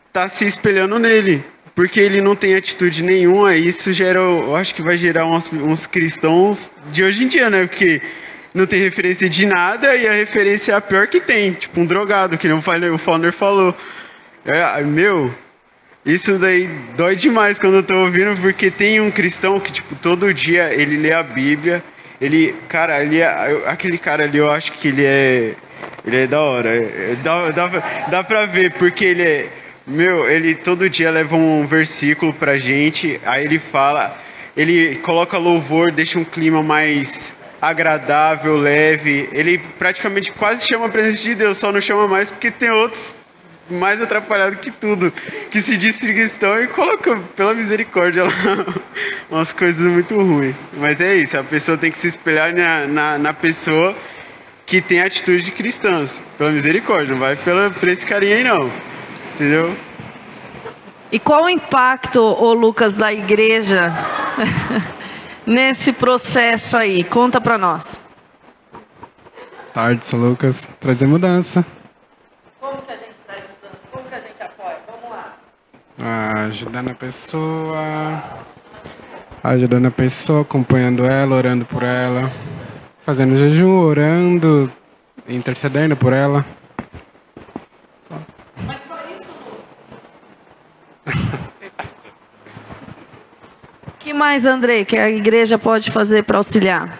[0.08, 1.53] está se espelhando nele.
[1.74, 5.52] Porque ele não tem atitude nenhuma, e isso gera, eu acho que vai gerar uns,
[5.52, 7.66] uns cristãos de hoje em dia, né?
[7.66, 8.00] Porque
[8.54, 11.84] não tem referência de nada e a referência é a pior que tem, tipo um
[11.84, 12.62] drogado, que o
[12.98, 13.76] Fowler falou.
[14.44, 15.34] É, meu,
[16.06, 20.32] isso daí dói demais quando eu tô ouvindo, porque tem um cristão que, tipo, todo
[20.32, 21.82] dia ele lê a Bíblia,
[22.20, 25.54] ele, cara, ele é, aquele cara ali, eu acho que ele é
[26.04, 26.68] ele é da hora.
[26.68, 27.68] É, dá, dá,
[28.10, 29.48] dá pra ver, porque ele é.
[29.86, 34.18] Meu, ele todo dia leva um versículo pra gente, aí ele fala,
[34.56, 39.28] ele coloca louvor, deixa um clima mais agradável, leve.
[39.30, 43.14] Ele praticamente quase chama a presença de Deus, só não chama mais porque tem outros
[43.68, 45.12] mais atrapalhados que tudo,
[45.50, 48.24] que se diz cristão e coloca, pela misericórdia,
[49.30, 50.54] umas coisas muito ruins.
[50.74, 53.94] Mas é isso, a pessoa tem que se espelhar na, na, na pessoa
[54.64, 56.20] que tem atitude de cristãs.
[56.38, 58.70] Pela misericórdia, não vai pela, por esse carinha aí não.
[59.34, 59.76] Entendeu?
[61.10, 63.92] E qual o impacto, ô Lucas, da igreja
[65.44, 67.02] nesse processo aí?
[67.02, 68.00] Conta para nós.
[69.72, 70.68] Tarde, sou Lucas.
[70.78, 71.66] Trazer mudança.
[72.60, 73.78] Como que a gente traz mudança?
[73.90, 74.78] Como que a gente apoia?
[74.86, 75.32] Vamos lá.
[76.00, 78.22] Ah, ajudando a pessoa.
[79.42, 82.30] Ajudando a pessoa, acompanhando ela, orando por ela.
[83.02, 84.72] Fazendo jejum, orando,
[85.28, 86.44] intercedendo por ela.
[88.66, 89.30] Mas só isso,
[93.86, 96.98] O que mais, Andrei, que a igreja pode fazer para auxiliar?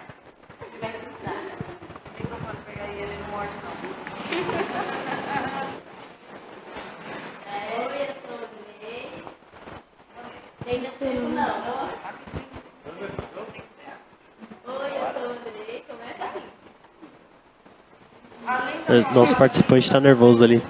[18.87, 20.63] É, Nosso participante está nervoso ali.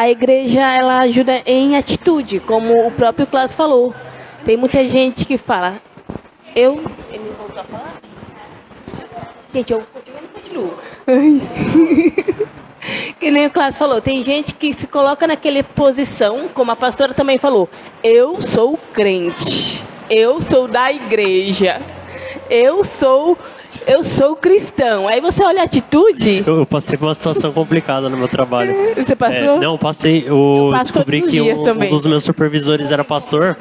[0.00, 3.94] A igreja ela ajuda em atitude, como o próprio Cláudio falou.
[4.46, 5.74] Tem muita gente que fala,
[6.56, 6.82] eu.
[7.12, 8.00] Ele voltou a falar?
[9.52, 9.82] Gente, eu
[10.32, 10.72] continuo,
[13.20, 17.12] que nem o Cláudio falou, tem gente que se coloca naquela posição, como a pastora
[17.12, 17.68] também falou,
[18.02, 21.78] eu sou crente, eu sou da igreja,
[22.48, 23.36] eu sou
[23.86, 25.08] eu sou cristão.
[25.08, 26.44] Aí você olha a atitude.
[26.46, 28.74] Eu, passei por uma situação complicada no meu trabalho.
[28.96, 29.56] Você passou?
[29.56, 30.24] É, não, passei.
[30.26, 33.56] Eu, Eu descobri que um, um dos meus supervisores era pastor.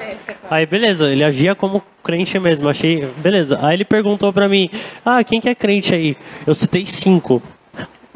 [0.50, 2.70] Aí, beleza, ele agia como crente mesmo.
[2.70, 3.08] Achei.
[3.18, 3.60] Beleza.
[3.62, 4.70] Aí ele perguntou pra mim:
[5.06, 6.18] Ah, quem que é crente aí?
[6.46, 7.42] Eu citei cinco.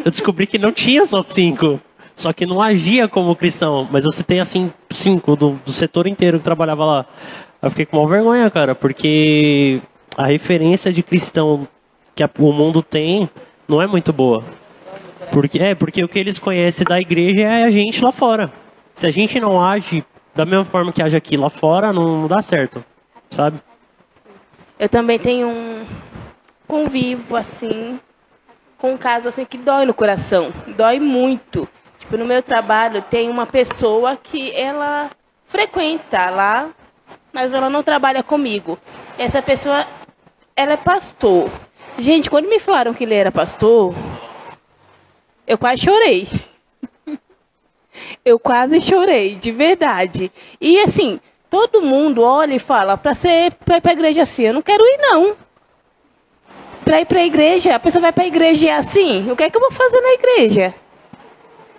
[0.03, 1.79] Eu descobri que não tinha só cinco.
[2.15, 3.87] Só que não agia como cristão.
[3.91, 7.05] Mas eu citei, assim, cinco do, do setor inteiro que trabalhava lá.
[7.61, 9.79] Eu fiquei com uma vergonha, cara, porque
[10.17, 11.67] a referência de cristão
[12.15, 13.29] que a- o mundo tem
[13.67, 14.43] não é muito boa.
[15.31, 18.51] Porque, é, porque o que eles conhecem da igreja é a gente lá fora.
[18.93, 20.05] Se a gente não age
[20.35, 22.83] da mesma forma que age aqui lá fora, não, não dá certo.
[23.29, 23.59] Sabe?
[24.77, 25.85] Eu também tenho um
[26.67, 27.99] convivo assim
[28.77, 31.67] com um caso assim que dói no coração, dói muito.
[31.97, 35.09] Tipo, no meu trabalho tem uma pessoa que ela
[35.45, 36.69] frequenta lá,
[37.31, 38.77] mas ela não trabalha comigo.
[39.17, 39.87] Essa pessoa,
[40.55, 41.49] ela é pastor.
[41.97, 43.93] Gente, quando me falaram que ele era pastor,
[45.45, 46.27] eu quase chorei.
[48.25, 50.31] Eu quase chorei, de verdade.
[50.59, 51.19] E assim,
[51.49, 54.83] todo mundo olha e fala, pra ser pra ir pra igreja assim, eu não quero
[54.83, 55.35] ir não.
[56.83, 59.49] Pra ir pra igreja, a pessoa vai pra igreja e é assim, o que é
[59.49, 60.73] que eu vou fazer na igreja?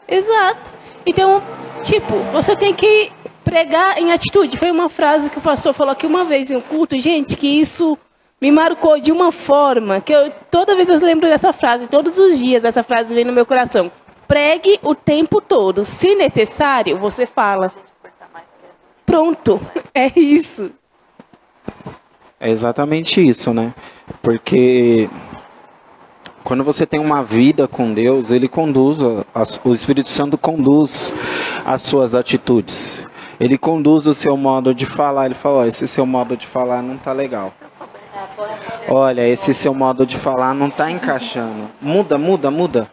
[0.07, 0.71] Exato.
[1.05, 1.43] Então,
[1.83, 3.11] tipo, você tem que
[3.45, 4.57] pregar em atitude.
[4.57, 7.49] Foi uma frase que o pastor falou aqui uma vez em um culto, gente, que
[7.49, 7.99] isso
[8.45, 12.39] me marcou de uma forma que eu toda vez eu lembro dessa frase, todos os
[12.39, 13.91] dias essa frase vem no meu coração.
[14.29, 15.83] Pregue o tempo todo.
[15.83, 17.73] Se necessário, você fala.
[19.07, 19.59] Pronto.
[19.97, 20.73] É isso.
[22.39, 23.73] É exatamente isso, né?
[24.21, 25.09] Porque
[26.43, 28.99] quando você tem uma vida com Deus, Ele conduz,
[29.65, 31.15] o Espírito Santo conduz
[31.65, 33.01] as suas atitudes.
[33.39, 35.27] Ele conduz o seu modo de falar.
[35.27, 37.55] Ele fala: ó, esse seu modo de falar não tá legal.
[38.89, 41.71] Olha, esse seu modo de falar não tá encaixando.
[41.81, 42.91] Muda, muda, muda.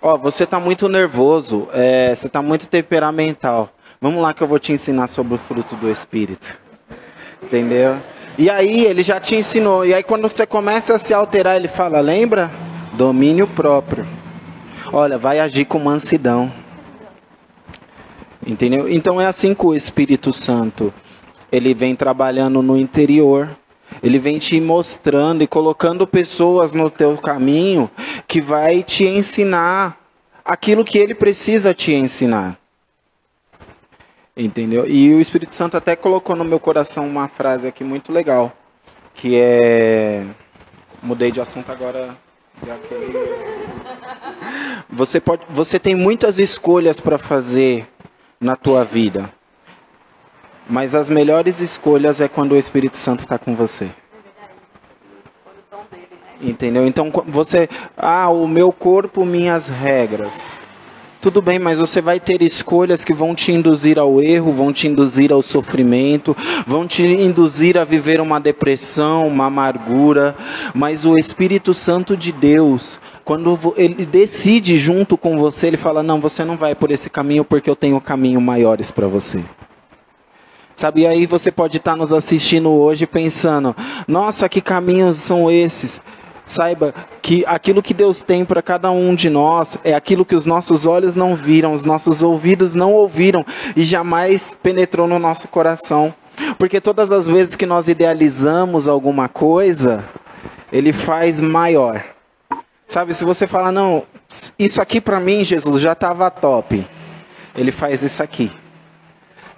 [0.00, 3.70] Ó, você tá muito nervoso, é, você tá muito temperamental.
[4.00, 6.58] Vamos lá que eu vou te ensinar sobre o fruto do Espírito.
[7.42, 7.96] Entendeu?
[8.36, 9.86] E aí ele já te ensinou.
[9.86, 12.50] E aí quando você começa a se alterar, ele fala: lembra?
[12.92, 14.06] Domínio próprio.
[14.92, 16.52] Olha, vai agir com mansidão.
[18.46, 18.88] Entendeu?
[18.88, 20.92] Então é assim que o Espírito Santo
[21.50, 23.48] ele vem trabalhando no interior.
[24.04, 27.90] Ele vem te mostrando e colocando pessoas no teu caminho
[28.28, 29.98] que vai te ensinar
[30.44, 32.58] aquilo que ele precisa te ensinar.
[34.36, 34.86] Entendeu?
[34.86, 38.52] E o Espírito Santo até colocou no meu coração uma frase aqui muito legal,
[39.14, 40.22] que é
[41.02, 42.14] mudei de assunto agora,
[44.90, 47.88] você pode, você tem muitas escolhas para fazer
[48.38, 49.32] na tua vida.
[50.68, 53.88] Mas as melhores escolhas é quando o Espírito Santo está com você.
[56.40, 56.86] Entendeu?
[56.86, 60.58] Então você, ah, o meu corpo, minhas regras.
[61.24, 64.86] Tudo bem, mas você vai ter escolhas que vão te induzir ao erro, vão te
[64.86, 66.36] induzir ao sofrimento,
[66.66, 70.36] vão te induzir a viver uma depressão, uma amargura.
[70.74, 76.20] Mas o Espírito Santo de Deus, quando ele decide junto com você, ele fala: Não,
[76.20, 79.42] você não vai por esse caminho porque eu tenho caminho maiores para você.
[80.74, 83.76] Sabe, e aí você pode estar nos assistindo hoje pensando:
[84.08, 86.00] Nossa, que caminhos são esses?
[86.46, 90.44] Saiba que aquilo que Deus tem para cada um de nós é aquilo que os
[90.44, 96.12] nossos olhos não viram, os nossos ouvidos não ouviram e jamais penetrou no nosso coração.
[96.58, 100.04] Porque todas as vezes que nós idealizamos alguma coisa,
[100.70, 102.04] ele faz maior.
[102.86, 104.02] Sabe, se você fala, não,
[104.58, 106.86] isso aqui para mim, Jesus, já estava top.
[107.56, 108.50] Ele faz isso aqui.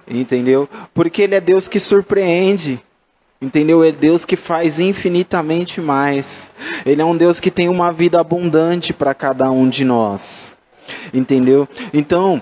[0.09, 0.69] Entendeu?
[0.93, 2.81] Porque ele é Deus que surpreende.
[3.41, 3.83] Entendeu?
[3.83, 6.49] É Deus que faz infinitamente mais.
[6.85, 10.57] Ele é um Deus que tem uma vida abundante para cada um de nós.
[11.13, 11.67] Entendeu?
[11.93, 12.41] Então,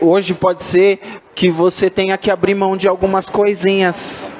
[0.00, 1.00] hoje pode ser
[1.34, 4.30] que você tenha que abrir mão de algumas coisinhas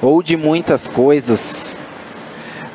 [0.00, 1.40] ou de muitas coisas,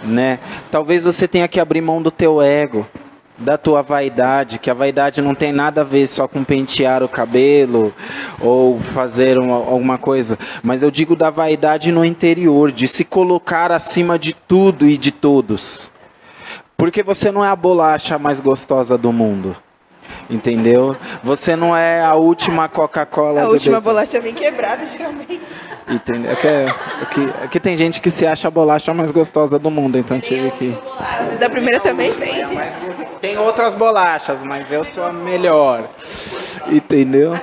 [0.04, 0.40] né?
[0.70, 2.86] Talvez você tenha que abrir mão do teu ego
[3.38, 7.10] da tua vaidade, que a vaidade não tem nada a ver só com pentear o
[7.10, 7.94] cabelo
[8.40, 13.72] ou fazer uma, alguma coisa, mas eu digo da vaidade no interior, de se colocar
[13.72, 15.92] acima de tudo e de todos.
[16.78, 19.56] Porque você não é a bolacha mais gostosa do mundo.
[20.30, 20.96] Entendeu?
[21.24, 23.84] Você não é a última Coca-Cola A do última deserto.
[23.84, 25.40] bolacha vem quebrada, geralmente.
[25.88, 26.32] Entendeu?
[26.32, 29.12] É que, é, é que, é que tem gente que se acha a bolacha mais
[29.12, 30.76] gostosa do mundo, então tive que.
[31.00, 32.44] Às vezes a primeira também tem.
[33.22, 35.90] Tem outras bolachas, mas eu sou a melhor.
[36.68, 37.34] Entendeu?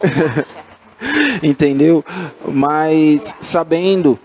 [1.42, 2.04] Entendeu?
[2.46, 4.18] Mas sabendo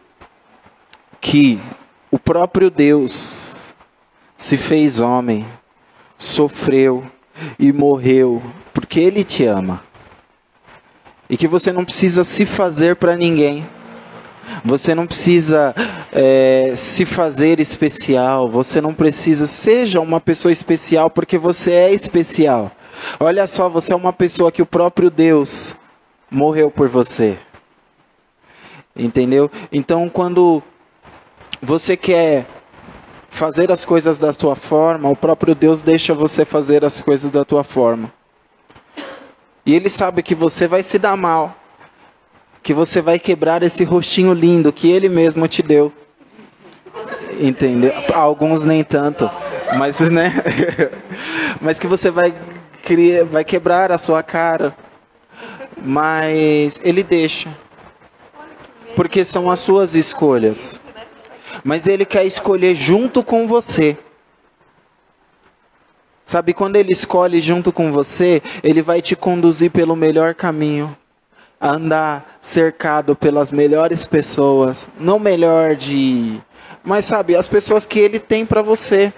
[1.20, 1.60] que
[2.12, 3.74] o próprio Deus
[4.38, 5.46] se fez homem,
[6.18, 7.04] sofreu
[7.58, 8.42] e morreu
[8.74, 9.84] porque Ele te ama.
[11.30, 13.68] E que você não precisa se fazer para ninguém.
[14.64, 15.74] Você não precisa
[16.12, 18.50] é, se fazer especial.
[18.50, 19.48] Você não precisa.
[19.48, 22.72] Seja uma pessoa especial porque você é especial.
[23.20, 25.76] Olha só, você é uma pessoa que o próprio Deus
[26.30, 27.38] morreu por você.
[28.96, 29.50] Entendeu?
[29.72, 30.62] Então, quando
[31.62, 32.46] você quer
[33.30, 37.46] fazer as coisas da sua forma, o próprio Deus deixa você fazer as coisas da
[37.46, 38.12] tua forma.
[39.66, 41.56] E ele sabe que você vai se dar mal,
[42.62, 45.92] que você vai quebrar esse rostinho lindo que ele mesmo te deu.
[47.40, 47.94] Entendeu?
[48.14, 49.30] Alguns nem tanto,
[49.78, 50.34] mas né?
[51.62, 52.34] mas que você vai
[52.84, 54.76] criar, vai quebrar a sua cara.
[55.82, 57.50] Mas ele deixa.
[58.96, 60.82] Porque são as suas escolhas.
[61.64, 63.98] Mas ele quer escolher junto com você.
[66.26, 70.96] Sabe, quando ele escolhe junto com você, ele vai te conduzir pelo melhor caminho.
[71.62, 74.90] Andar cercado pelas melhores pessoas.
[75.00, 76.40] Não melhor de.
[76.84, 79.14] Mas sabe, as pessoas que ele tem para você.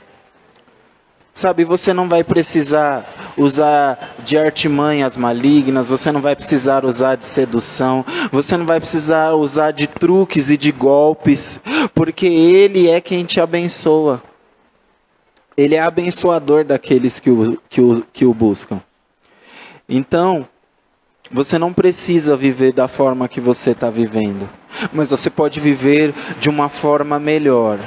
[1.33, 7.25] Sabe, você não vai precisar usar de artimanhas malignas, você não vai precisar usar de
[7.25, 11.59] sedução, você não vai precisar usar de truques e de golpes,
[11.95, 14.21] porque Ele é quem te abençoa.
[15.55, 18.81] Ele é abençoador daqueles que o, que o, que o buscam.
[19.87, 20.47] Então,
[21.33, 24.49] você não precisa viver da forma que você está vivendo,
[24.91, 27.79] mas você pode viver de uma forma melhor.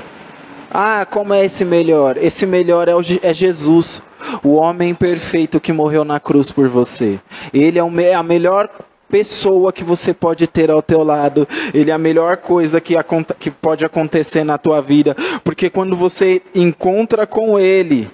[0.71, 2.17] Ah, como é esse melhor?
[2.17, 4.03] Esse melhor é, o, é Jesus,
[4.43, 7.21] o homem perfeito que morreu na cruz por você.
[7.53, 8.69] Ele é o, a melhor
[9.09, 11.47] pessoa que você pode ter ao teu lado.
[11.73, 12.95] Ele é a melhor coisa que,
[13.39, 15.15] que pode acontecer na tua vida,
[15.45, 18.11] porque quando você encontra com Ele,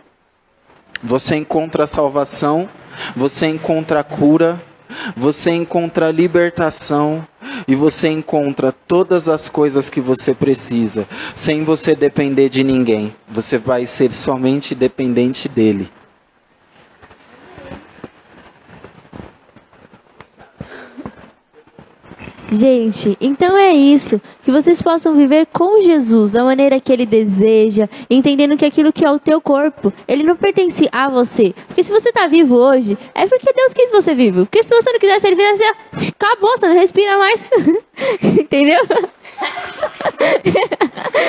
[1.02, 2.68] você encontra salvação,
[3.16, 4.60] você encontra cura,
[5.16, 7.26] você encontra libertação
[7.66, 13.14] e você encontra todas as coisas que você precisa, sem você depender de ninguém.
[13.28, 15.90] Você vai ser somente dependente dele.
[22.52, 24.20] Gente, então é isso.
[24.42, 29.04] Que vocês possam viver com Jesus da maneira que ele deseja, entendendo que aquilo que
[29.04, 31.54] é o teu corpo, ele não pertence a você.
[31.68, 34.46] Porque se você está vivo hoje, é porque Deus quis você vivo.
[34.46, 35.62] Porque se você não quisesse, ele fizesse,
[35.92, 37.48] assim, acabou, você não respira mais.
[38.40, 38.80] Entendeu?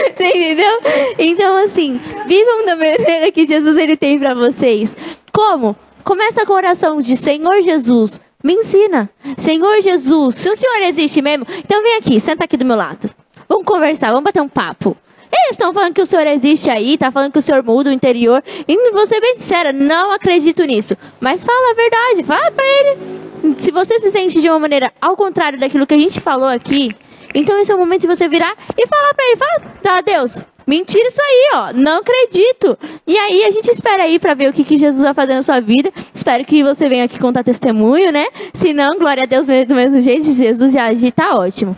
[0.09, 0.79] Entendeu?
[1.19, 4.97] Então, assim, vivam da maneira que Jesus ele tem para vocês.
[5.31, 5.75] Como?
[6.03, 9.09] Começa com a oração de Senhor Jesus, me ensina.
[9.37, 13.09] Senhor Jesus, se o Senhor existe mesmo, então vem aqui, senta aqui do meu lado.
[13.47, 14.95] Vamos conversar, vamos bater um papo.
[15.31, 17.93] Eles estão falando que o Senhor existe aí, tá falando que o Senhor muda o
[17.93, 18.43] interior.
[18.67, 20.95] E vou ser bem sincera, não acredito nisso.
[21.19, 23.55] Mas fala a verdade, fala pra ele.
[23.57, 26.95] Se você se sente de uma maneira ao contrário daquilo que a gente falou aqui,
[27.33, 30.37] então esse é o momento de você virar e falar pra ele, fala, tá, Deus,
[30.71, 31.73] Mentira isso aí, ó.
[31.73, 32.77] Não acredito.
[33.05, 35.43] E aí a gente espera aí para ver o que, que Jesus vai fazer na
[35.43, 35.91] sua vida.
[36.13, 38.27] Espero que você venha aqui contar testemunho, né?
[38.53, 41.75] Se não, glória a Deus do mesmo jeito, Jesus já agir, tá ótimo.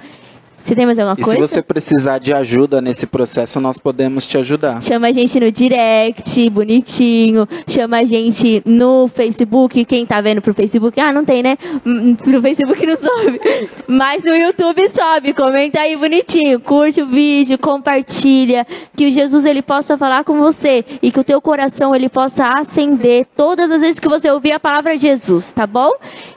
[0.64, 1.46] Você tem mais alguma E coisa?
[1.46, 4.82] se você precisar de ajuda nesse processo, nós podemos te ajudar.
[4.82, 7.46] Chama a gente no direct, bonitinho.
[7.68, 9.84] Chama a gente no Facebook.
[9.84, 10.98] Quem tá vendo pro Facebook?
[11.02, 11.58] Ah, não tem, né?
[11.86, 13.42] Hum, Pro Facebook não sobe.
[13.88, 15.34] Mas no YouTube sobe.
[15.34, 16.62] Comenta aí bonitinho.
[16.62, 18.66] Curte o vídeo, compartilha.
[18.96, 20.86] Que o Jesus ele possa falar com você.
[21.02, 24.60] E que o teu coração ele possa acender todas as vezes que você ouvir a
[24.62, 25.92] palavra de Jesus, tá bom?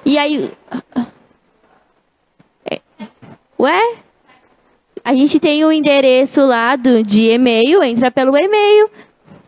[0.04, 0.50] E aí.
[2.68, 2.80] É.
[3.60, 3.80] Ué?
[5.06, 8.90] A gente tem o endereço lá do, de e-mail, entra pelo e-mail.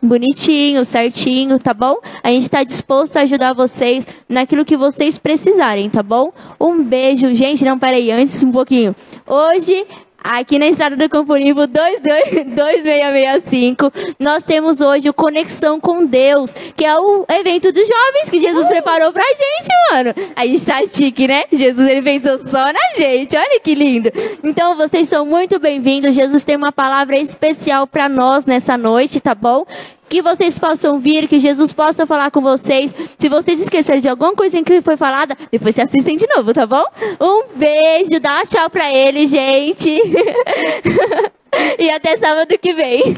[0.01, 1.97] Bonitinho, certinho, tá bom?
[2.23, 6.31] A gente está disposto a ajudar vocês naquilo que vocês precisarem, tá bom?
[6.57, 7.35] Um beijo.
[7.35, 8.95] Gente, não, peraí, antes um pouquinho.
[9.27, 9.85] Hoje,
[10.23, 16.53] aqui na estrada do Campo Limpo 22 2665, nós temos hoje o Conexão com Deus,
[16.75, 20.13] que é o evento dos jovens que Jesus preparou pra gente, mano.
[20.35, 21.43] A gente tá chique, né?
[21.51, 23.35] Jesus, ele pensou só na gente.
[23.35, 24.11] Olha que lindo.
[24.43, 26.15] Então, vocês são muito bem-vindos.
[26.15, 29.65] Jesus tem uma palavra especial pra nós nessa noite, tá bom?
[30.09, 32.93] que vocês possam vir, que Jesus possa falar com vocês.
[33.17, 36.65] Se vocês esquecerem de alguma coisa que foi falada, depois se assistem de novo, tá
[36.65, 36.83] bom?
[37.21, 40.01] Um beijo, dá tchau pra ele, gente.
[41.79, 43.03] e até sábado que vem.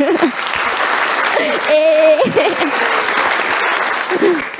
[4.47, 4.50] e...